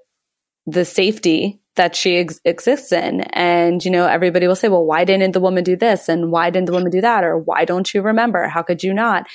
[0.66, 3.22] the safety that she ex- exists in.
[3.22, 6.08] And you know everybody will say well why didn't the woman do this?
[6.08, 7.24] And why didn't the woman do that?
[7.24, 8.46] Or why don't you remember?
[8.46, 9.26] How could you not?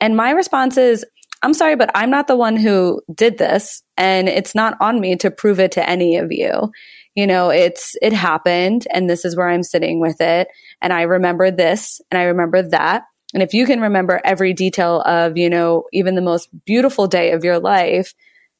[0.00, 1.04] And my response is
[1.42, 3.82] i'm sorry but i'm not the one who did this.
[3.96, 6.70] And it's not on me to prove it to any of you.
[7.16, 10.48] You know it's it happened and this is where i'm sitting with it.
[10.80, 13.02] And i remember this and i remember that.
[13.34, 17.32] And if you can remember every detail of you know even the most beautiful day
[17.32, 18.14] of your life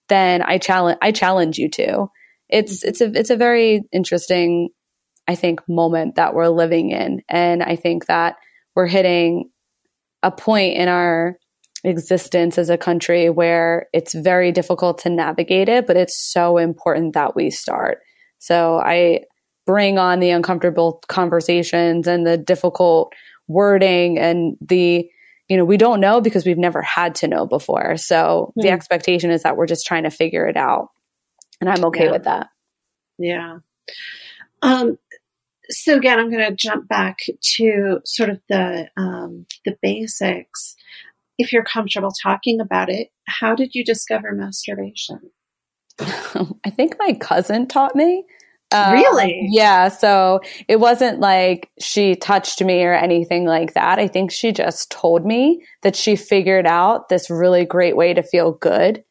[0.09, 2.11] then I challenge I challenge you to.
[2.49, 2.89] It's mm-hmm.
[2.89, 4.71] it's a it's a very interesting
[5.27, 8.37] I think moment that we're living in and I think that
[8.75, 9.51] we're hitting
[10.23, 11.37] a point in our
[11.85, 17.15] existence as a country where it's very difficult to navigate it but it's so important
[17.15, 17.99] that we start.
[18.39, 19.25] So I
[19.67, 23.13] bring on the uncomfortable conversations and the difficult
[23.49, 25.09] wording and the
[25.49, 27.97] you know, we don't know because we've never had to know before.
[27.97, 28.63] So mm.
[28.63, 28.75] the hmm.
[28.75, 30.91] expectation is that we're just trying to figure it out.
[31.61, 32.11] And I'm okay yeah.
[32.11, 32.49] with that.
[33.19, 33.59] Yeah.
[34.63, 34.99] Um,
[35.71, 37.19] so again, I'm going to jump back
[37.57, 40.77] to sort of the um, the basics.
[41.37, 45.31] If you're comfortable talking about it, how did you discover masturbation?
[46.01, 48.25] I think my cousin taught me.
[48.71, 49.49] Um, really?
[49.51, 49.89] Yeah.
[49.89, 53.99] So it wasn't like she touched me or anything like that.
[53.99, 58.23] I think she just told me that she figured out this really great way to
[58.23, 59.05] feel good.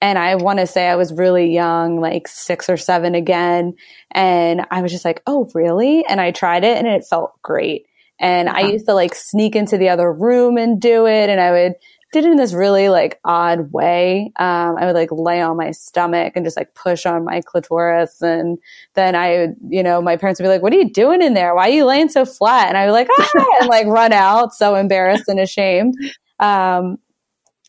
[0.00, 3.74] And I want to say I was really young, like six or seven again.
[4.10, 6.04] And I was just like, oh, really?
[6.06, 7.86] And I tried it and it felt great.
[8.20, 8.58] And uh-huh.
[8.58, 11.30] I used to like sneak into the other room and do it.
[11.30, 11.74] And I would
[12.14, 14.32] did it in this really like odd way.
[14.38, 18.22] Um, I would like lay on my stomach and just like push on my clitoris.
[18.22, 18.58] And
[18.94, 21.34] then I would, you know, my parents would be like, what are you doing in
[21.34, 21.54] there?
[21.54, 22.68] Why are you laying so flat?
[22.68, 23.28] And I would like, ah,
[23.60, 25.94] and like run out so embarrassed and ashamed.
[26.38, 26.98] Um,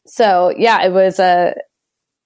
[0.05, 1.55] so yeah, it was a,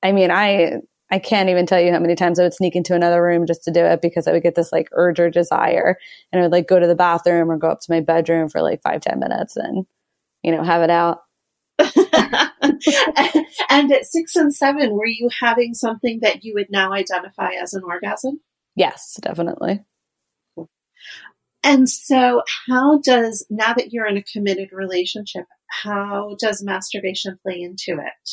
[0.03, 2.93] I mean, I, I can't even tell you how many times I would sneak into
[2.95, 5.97] another room just to do it because I would get this like urge or desire
[6.31, 8.61] and I would like go to the bathroom or go up to my bedroom for
[8.61, 9.85] like five ten minutes and,
[10.43, 11.19] you know, have it out.
[13.69, 17.73] and at six and seven, were you having something that you would now identify as
[17.73, 18.41] an orgasm?
[18.75, 19.81] Yes, definitely.
[21.63, 27.61] And so, how does, now that you're in a committed relationship, how does masturbation play
[27.61, 28.29] into it?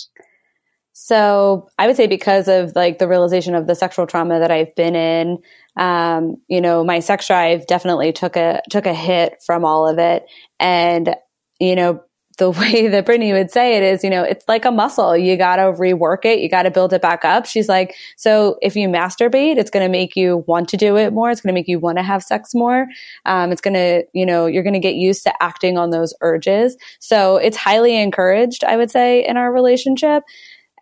[0.92, 4.75] So, I would say because of like the realization of the sexual trauma that I've
[4.77, 5.38] been in,
[5.77, 9.99] um, you know, my sex drive definitely took a took a hit from all of
[9.99, 10.25] it,
[10.61, 11.16] and
[11.59, 12.01] you know,
[12.38, 15.16] the way that Brittany would say it is, you know, it's like a muscle.
[15.16, 16.40] You got to rework it.
[16.40, 17.46] You got to build it back up.
[17.46, 21.12] She's like, so if you masturbate, it's going to make you want to do it
[21.12, 21.31] more.
[21.31, 22.87] It's going to make you want to have sex more.
[23.25, 26.14] Um, it's going to, you know, you're going to get used to acting on those
[26.20, 26.77] urges.
[27.01, 30.22] So it's highly encouraged, I would say, in our relationship.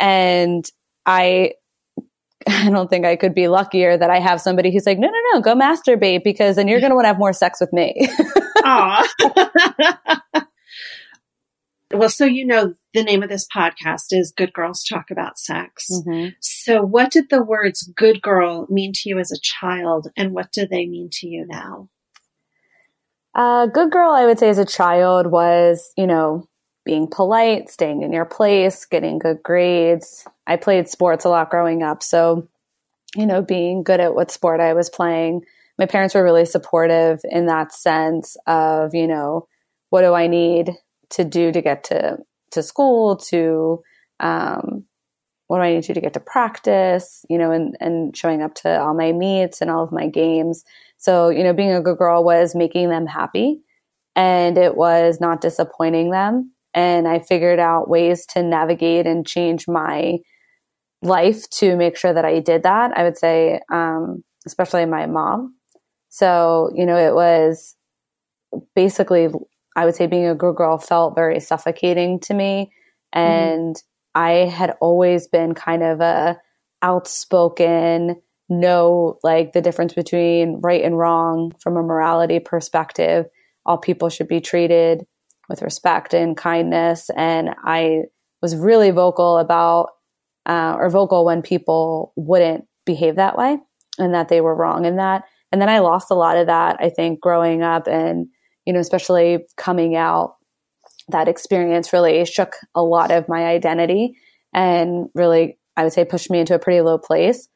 [0.01, 0.69] And
[1.07, 1.53] I,
[2.47, 5.19] I don't think I could be luckier that I have somebody who's like, no, no,
[5.33, 8.09] no, go masturbate because then you're going to want to have more sex with me.
[11.95, 15.89] well, so you know, the name of this podcast is Good Girls Talk About Sex.
[15.91, 16.31] Mm-hmm.
[16.41, 20.53] So, what did the words good girl mean to you as a child, and what
[20.53, 21.89] do they mean to you now?
[23.35, 26.49] Uh, good girl, I would say, as a child was, you know,
[26.85, 30.27] being polite, staying in your place, getting good grades.
[30.47, 32.03] I played sports a lot growing up.
[32.03, 32.49] So,
[33.17, 35.43] you know, being good at what sport I was playing.
[35.79, 39.49] My parents were really supportive in that sense of, you know,
[39.91, 40.71] what do I need
[41.11, 42.19] to do to get to
[42.53, 43.83] to school to
[44.21, 44.85] um,
[45.47, 48.43] what do I need to do to get to practice, you know, and, and showing
[48.43, 50.65] up to all my meets and all of my games.
[50.97, 53.61] So, you know, being a good girl was making them happy
[54.17, 56.53] and it was not disappointing them.
[56.73, 60.19] And I figured out ways to navigate and change my
[61.03, 62.97] life to make sure that I did that.
[62.97, 65.55] I would say, um, especially my mom.
[66.09, 67.77] So, you know, it was
[68.75, 69.29] basically,
[69.77, 72.73] I would say being a good girl felt very suffocating to me.
[73.15, 73.21] Mm-hmm.
[73.21, 76.39] And mm-hmm I had always been kind of a
[76.83, 78.17] outspoken,
[78.49, 83.27] know like the difference between right and wrong from a morality perspective.
[83.67, 85.05] All people should be treated
[85.49, 87.11] with respect and kindness.
[87.17, 88.03] And I
[88.41, 89.89] was really vocal about,
[90.47, 93.59] uh, or vocal when people wouldn't behave that way
[93.99, 95.25] and that they were wrong in that.
[95.51, 98.29] And then I lost a lot of that, I think, growing up and,
[98.67, 100.37] you know, especially coming out
[101.09, 104.17] that experience really shook a lot of my identity
[104.53, 107.49] and really, I would say, pushed me into a pretty low place.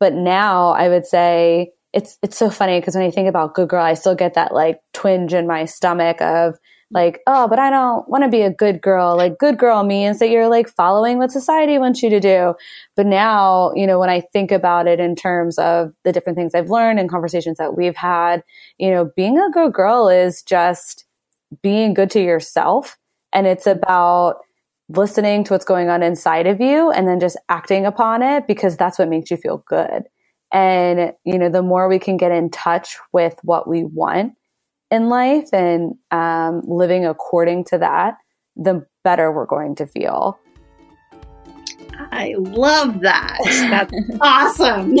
[0.00, 3.68] But now I would say it's it's so funny because when I think about good
[3.68, 6.56] girl, I still get that like twinge in my stomach of
[6.90, 9.16] like, oh, but I don't want to be a good girl.
[9.16, 12.54] Like good girl means that you're like following what society wants you to do.
[12.96, 16.54] But now, you know, when I think about it in terms of the different things
[16.54, 18.42] I've learned and conversations that we've had,
[18.78, 21.04] you know, being a good girl is just
[21.62, 22.96] being good to yourself.
[23.34, 24.36] And it's about
[24.88, 28.78] listening to what's going on inside of you and then just acting upon it because
[28.78, 30.04] that's what makes you feel good.
[30.50, 34.32] And, you know, the more we can get in touch with what we want
[34.90, 38.14] in life and um, living according to that,
[38.56, 40.38] the better we're going to feel.
[42.10, 43.38] I love that.
[43.70, 44.96] That's awesome.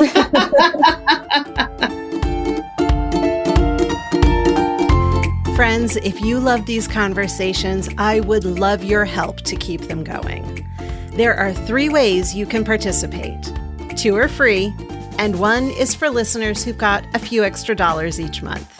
[5.54, 10.64] Friends, if you love these conversations, I would love your help to keep them going.
[11.12, 13.52] There are three ways you can participate
[13.98, 14.72] two are free,
[15.18, 18.77] and one is for listeners who've got a few extra dollars each month.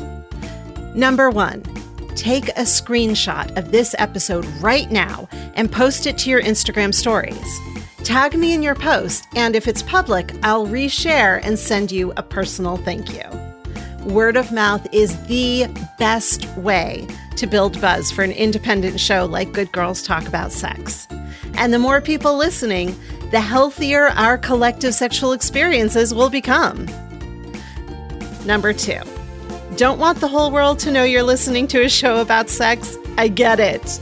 [0.95, 1.63] Number one,
[2.15, 7.59] take a screenshot of this episode right now and post it to your Instagram stories.
[8.05, 12.23] Tag me in your post, and if it's public, I'll reshare and send you a
[12.23, 13.49] personal thank you
[14.09, 15.67] word of mouth is the
[15.99, 21.07] best way to build buzz for an independent show like Good Girls Talk About Sex.
[21.55, 22.99] And the more people listening,
[23.31, 26.87] the healthier our collective sexual experiences will become.
[28.47, 29.01] Number two,
[29.79, 32.99] don't want the whole world to know you're listening to a show about sex?
[33.17, 34.01] I get it.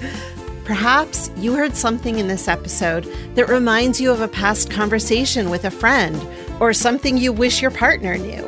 [0.65, 3.05] Perhaps you heard something in this episode
[3.35, 6.27] that reminds you of a past conversation with a friend
[6.61, 8.45] or something you wish your partner knew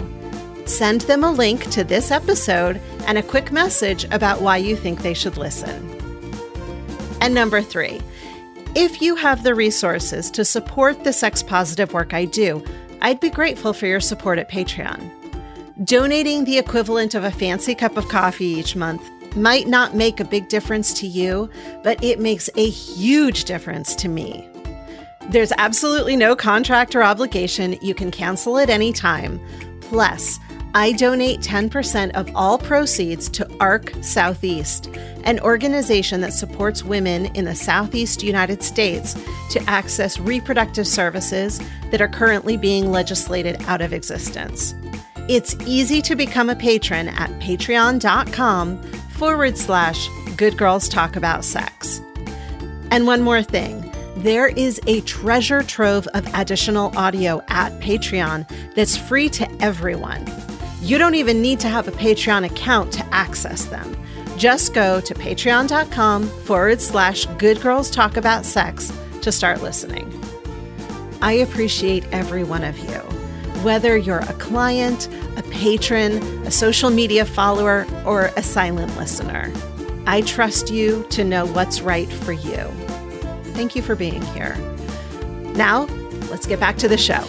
[0.64, 5.00] send them a link to this episode and a quick message about why you think
[5.00, 5.82] they should listen.
[7.22, 8.02] And number three,
[8.74, 12.62] if you have the resources to support the sex positive work I do,
[13.00, 15.17] I'd be grateful for your support at Patreon.
[15.84, 19.00] Donating the equivalent of a fancy cup of coffee each month
[19.36, 21.48] might not make a big difference to you,
[21.84, 24.48] but it makes a huge difference to me.
[25.28, 27.78] There's absolutely no contract or obligation.
[27.80, 29.40] You can cancel at any time.
[29.80, 30.40] Plus,
[30.74, 34.88] I donate 10% of all proceeds to ARC Southeast,
[35.22, 39.14] an organization that supports women in the Southeast United States
[39.50, 41.60] to access reproductive services
[41.92, 44.74] that are currently being legislated out of existence.
[45.28, 52.00] It's easy to become a patron at patreon.com forward slash good girls talk about sex.
[52.90, 58.96] And one more thing there is a treasure trove of additional audio at Patreon that's
[58.96, 60.26] free to everyone.
[60.80, 63.96] You don't even need to have a Patreon account to access them.
[64.36, 70.12] Just go to patreon.com forward slash good girls talk about sex to start listening.
[71.20, 73.07] I appreciate every one of you.
[73.62, 79.52] Whether you're a client, a patron, a social media follower, or a silent listener,
[80.06, 82.64] I trust you to know what's right for you.
[83.52, 84.56] Thank you for being here.
[85.54, 85.84] Now,
[86.30, 87.24] let's get back to the show.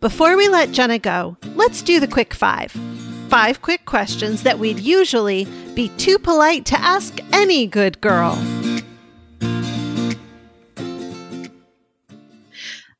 [0.00, 2.74] Before we let Jenna go, let's do the quick five.
[3.28, 8.38] Five quick questions that we'd usually be too polite to ask any good girl.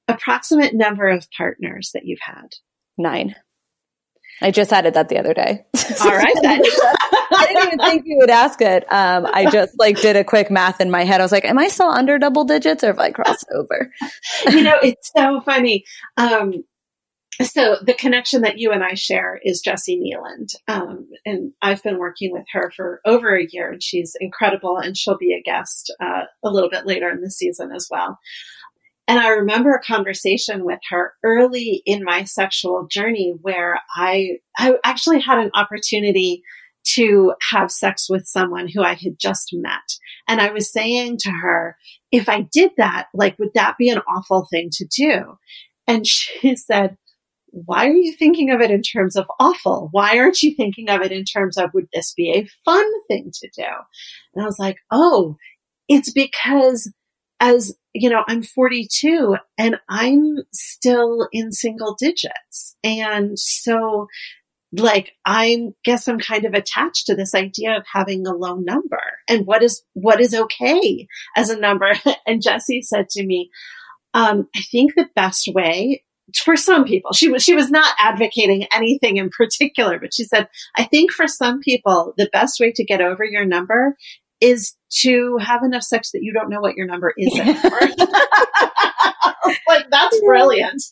[0.06, 2.56] Approximate number of partners that you've had?
[2.98, 3.36] Nine.
[4.42, 5.64] I just added that the other day.
[6.02, 6.34] All right.
[6.42, 6.60] Then.
[7.30, 8.90] I didn't even think you would ask it.
[8.92, 11.20] Um, I just like did a quick math in my head.
[11.20, 13.90] I was like, am I still under double digits or have I crossed over?
[14.50, 15.84] you know, it's so funny.
[16.16, 16.52] Um,
[17.42, 20.54] so the connection that you and I share is Jessi Kneeland.
[20.66, 24.96] Um, and I've been working with her for over a year and she's incredible and
[24.96, 28.18] she'll be a guest uh, a little bit later in the season as well.
[29.06, 34.74] And I remember a conversation with her early in my sexual journey where I, I
[34.84, 36.42] actually had an opportunity
[36.94, 39.96] to have sex with someone who I had just met.
[40.26, 41.76] And I was saying to her,
[42.10, 45.38] if I did that, like, would that be an awful thing to do?
[45.86, 46.96] And she said,
[47.50, 49.88] why are you thinking of it in terms of awful?
[49.92, 53.30] Why aren't you thinking of it in terms of would this be a fun thing
[53.32, 53.64] to do?
[54.34, 55.36] And I was like, oh,
[55.88, 56.92] it's because
[57.40, 62.76] as you know, I'm 42 and I'm still in single digits.
[62.84, 64.08] And so
[64.72, 69.00] like I guess I'm kind of attached to this idea of having a low number
[69.26, 71.92] and what is what is okay as a number.
[72.26, 73.50] And Jessi said to me,
[74.12, 76.04] um, I think the best way
[76.36, 80.48] for some people, she was, she was not advocating anything in particular, but she said,
[80.76, 83.96] I think for some people, the best way to get over your number
[84.40, 87.80] is to have enough sex that you don't know what your number is anymore.
[89.68, 90.82] like, that's brilliant.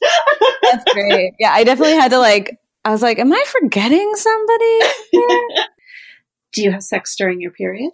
[0.62, 1.34] that's great.
[1.38, 4.78] Yeah, I definitely had to like, I was like, am I forgetting somebody?
[6.52, 7.92] do you have sex during your period?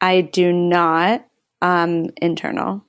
[0.00, 1.24] I do not.
[1.60, 2.84] Um, internal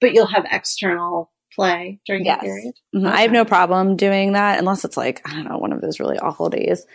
[0.00, 2.40] but you'll have external play during yes.
[2.40, 2.74] the period.
[2.94, 3.06] Mm-hmm.
[3.06, 3.16] Okay.
[3.16, 6.00] I have no problem doing that unless it's like, I don't know, one of those
[6.00, 6.86] really awful days.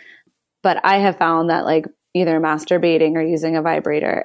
[0.62, 4.24] But I have found that like either masturbating or using a vibrator.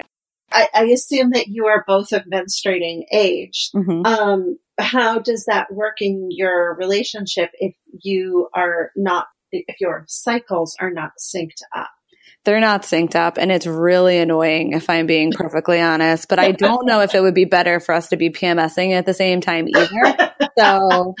[0.52, 3.70] I, I assume that you are both of menstruating age.
[3.74, 4.06] Mm-hmm.
[4.06, 10.76] Um, how does that work in your relationship if you are not, if your cycles
[10.80, 11.90] are not synced up?
[12.44, 16.28] They're not synced up and it's really annoying if I'm being perfectly honest.
[16.28, 19.06] But I don't know if it would be better for us to be PMSing at
[19.06, 20.32] the same time either.
[20.58, 21.14] So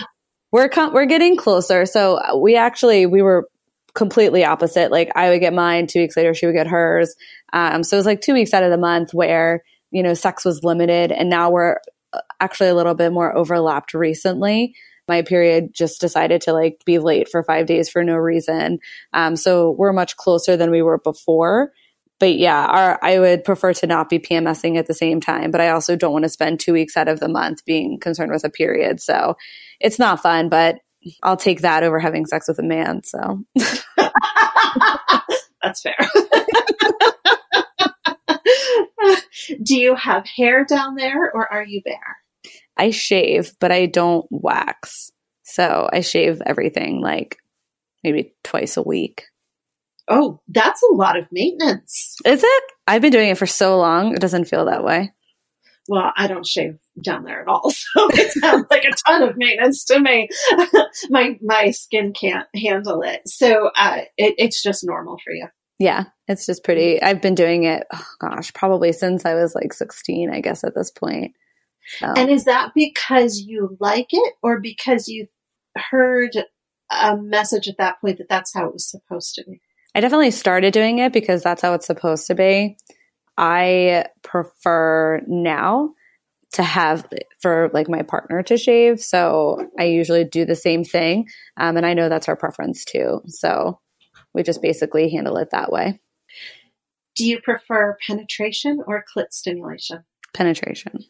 [0.50, 1.86] we're com- we're getting closer.
[1.86, 3.48] So we actually we were
[3.94, 4.90] completely opposite.
[4.90, 7.14] Like I would get mine two weeks later, she would get hers.
[7.52, 10.44] Um, so it was like two weeks out of the month where you know sex
[10.44, 11.76] was limited, and now we're
[12.12, 14.74] uh, actually a little bit more overlapped recently
[15.10, 18.78] my period just decided to like be late for five days for no reason.
[19.12, 21.72] Um, so we're much closer than we were before.
[22.20, 25.60] But yeah, our, I would prefer to not be PMSing at the same time, but
[25.60, 28.44] I also don't want to spend two weeks out of the month being concerned with
[28.44, 29.00] a period.
[29.00, 29.36] So
[29.80, 30.76] it's not fun, but
[31.22, 33.02] I'll take that over having sex with a man.
[33.02, 33.42] So
[35.62, 35.96] that's fair.
[39.62, 42.19] Do you have hair down there or are you bare?
[42.80, 45.12] I shave, but I don't wax.
[45.42, 47.36] So I shave everything like
[48.02, 49.26] maybe twice a week.
[50.08, 52.16] Oh, that's a lot of maintenance.
[52.24, 52.62] Is it?
[52.86, 55.12] I've been doing it for so long, it doesn't feel that way.
[55.88, 59.36] Well, I don't shave down there at all, so it sounds like a ton of
[59.36, 60.28] maintenance to me.
[61.10, 65.48] my my skin can't handle it, so uh, it, it's just normal for you.
[65.78, 67.02] Yeah, it's just pretty.
[67.02, 67.86] I've been doing it.
[67.92, 71.34] Oh gosh, probably since I was like sixteen, I guess at this point.
[71.98, 72.12] So.
[72.16, 75.26] And is that because you like it or because you
[75.90, 76.32] heard
[76.90, 79.60] a message at that point that that's how it was supposed to be?
[79.94, 82.76] I definitely started doing it because that's how it's supposed to be.
[83.36, 85.94] I prefer now
[86.52, 87.08] to have
[87.40, 89.00] for like my partner to shave.
[89.00, 91.28] So I usually do the same thing.
[91.56, 93.22] Um, and I know that's our preference too.
[93.26, 93.80] So
[94.34, 96.00] we just basically handle it that way.
[97.16, 100.04] Do you prefer penetration or clit stimulation?
[100.34, 101.04] Penetration.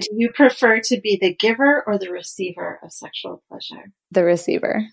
[0.00, 3.92] Do you prefer to be the giver or the receiver of sexual pleasure?
[4.10, 4.86] The receiver.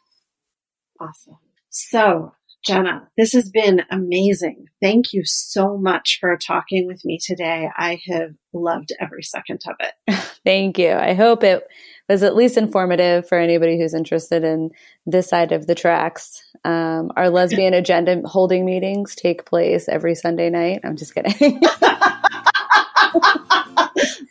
[0.99, 1.37] Awesome.
[1.69, 2.33] So,
[2.65, 4.67] Jenna, this has been amazing.
[4.81, 7.69] Thank you so much for talking with me today.
[7.75, 10.15] I have loved every second of it.
[10.45, 10.91] Thank you.
[10.91, 11.67] I hope it
[12.09, 14.71] was at least informative for anybody who's interested in
[15.05, 16.41] this side of the tracks.
[16.63, 20.81] Um, our lesbian agenda holding meetings take place every Sunday night.
[20.83, 21.61] I'm just kidding.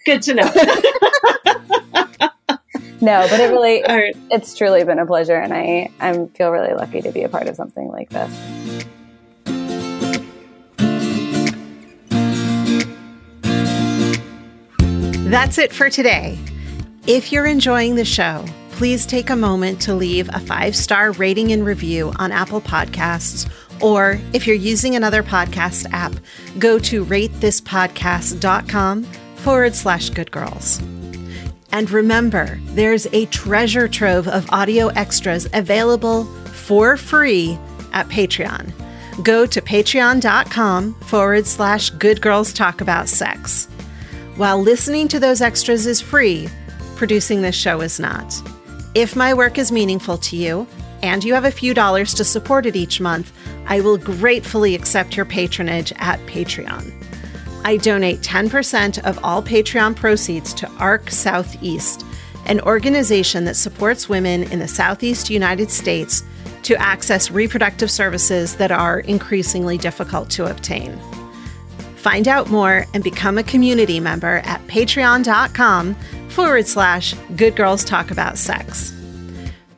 [0.04, 0.42] Good to know.
[3.00, 4.14] no, but it really, right.
[4.30, 7.48] it's truly been a pleasure, and I I feel really lucky to be a part
[7.48, 8.30] of something like this.
[15.30, 16.38] That's it for today.
[17.06, 21.50] If you're enjoying the show, please take a moment to leave a five star rating
[21.52, 23.50] and review on Apple Podcasts.
[23.80, 26.12] Or if you're using another podcast app,
[26.58, 29.06] go to ratethispodcast.com
[29.44, 30.80] forward slash good girls.
[31.70, 37.58] And remember, there's a treasure trove of audio extras available for free
[37.92, 38.72] at Patreon.
[39.22, 43.66] Go to patreon.com forward slash good girls talk about sex.
[44.36, 46.48] While listening to those extras is free,
[46.96, 48.34] producing this show is not.
[48.94, 50.66] If my work is meaningful to you,
[51.02, 53.30] and you have a few dollars to support it each month,
[53.66, 56.92] I will gratefully accept your patronage at Patreon.
[57.64, 62.04] I donate 10% of all Patreon proceeds to ARC Southeast,
[62.46, 66.22] an organization that supports women in the Southeast United States
[66.64, 70.98] to access reproductive services that are increasingly difficult to obtain.
[71.96, 75.94] Find out more and become a community member at patreon.com
[76.28, 78.92] forward slash good girls talk about sex.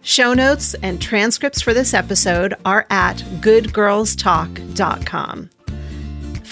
[0.03, 5.51] Show notes and transcripts for this episode are at goodgirlstalk.com.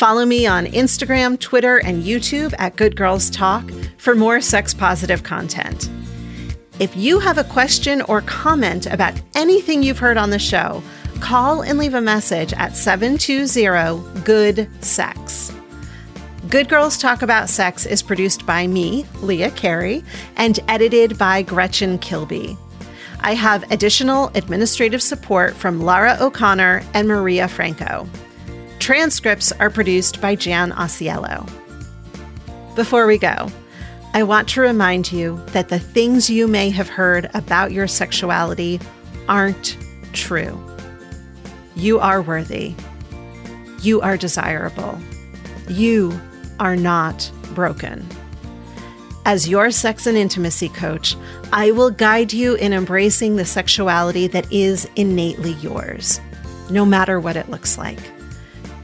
[0.04, 3.64] Follow me on Instagram, Twitter, and YouTube at Good Girls Talk
[3.96, 5.88] for more sex positive content.
[6.78, 10.82] If you have a question or comment about anything you've heard on the show,
[11.20, 15.54] call and leave a message at 720 Good Sex.
[16.50, 20.04] Good Girls Talk About Sex is produced by me, Leah Carey,
[20.36, 22.58] and edited by Gretchen Kilby.
[23.20, 28.06] I have additional administrative support from Lara O'Connor and Maria Franco.
[28.84, 31.50] Transcripts are produced by Jan Osiello.
[32.76, 33.48] Before we go,
[34.12, 38.78] I want to remind you that the things you may have heard about your sexuality
[39.26, 39.78] aren't
[40.12, 40.62] true.
[41.74, 42.74] You are worthy.
[43.80, 45.00] You are desirable.
[45.66, 46.20] You
[46.60, 48.06] are not broken.
[49.24, 51.16] As your sex and intimacy coach,
[51.54, 56.20] I will guide you in embracing the sexuality that is innately yours,
[56.68, 58.10] no matter what it looks like.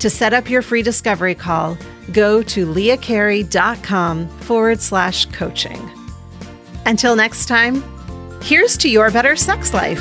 [0.00, 1.76] To set up your free discovery call,
[2.12, 5.90] go to leahcarey.com forward slash coaching.
[6.86, 7.84] Until next time,
[8.42, 10.00] here's to your better sex life.